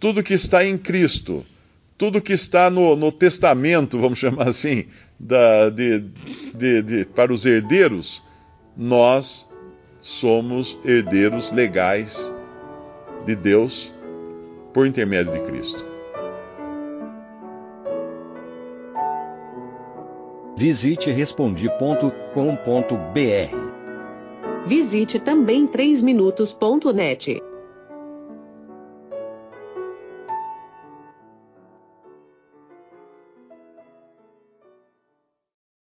tudo 0.00 0.22
que 0.22 0.34
está 0.34 0.64
em 0.64 0.78
Cristo, 0.78 1.44
tudo 1.98 2.20
que 2.20 2.32
está 2.32 2.70
no, 2.70 2.96
no 2.96 3.12
testamento, 3.12 3.98
vamos 3.98 4.18
chamar 4.18 4.48
assim, 4.48 4.86
da, 5.20 5.68
de, 5.68 6.04
de, 6.54 6.82
de, 6.82 7.04
para 7.04 7.32
os 7.32 7.44
herdeiros, 7.44 8.22
nós 8.76 9.46
somos 10.00 10.78
herdeiros 10.84 11.52
legais 11.52 12.32
de 13.26 13.36
Deus 13.36 13.92
por 14.72 14.86
intermédio 14.86 15.32
de 15.32 15.40
Cristo. 15.40 15.86
Visite 20.56 21.10
respondi.com.br. 21.10 22.12
Visite 24.66 25.18
também 25.18 25.66
3minutos.net. 25.66 27.42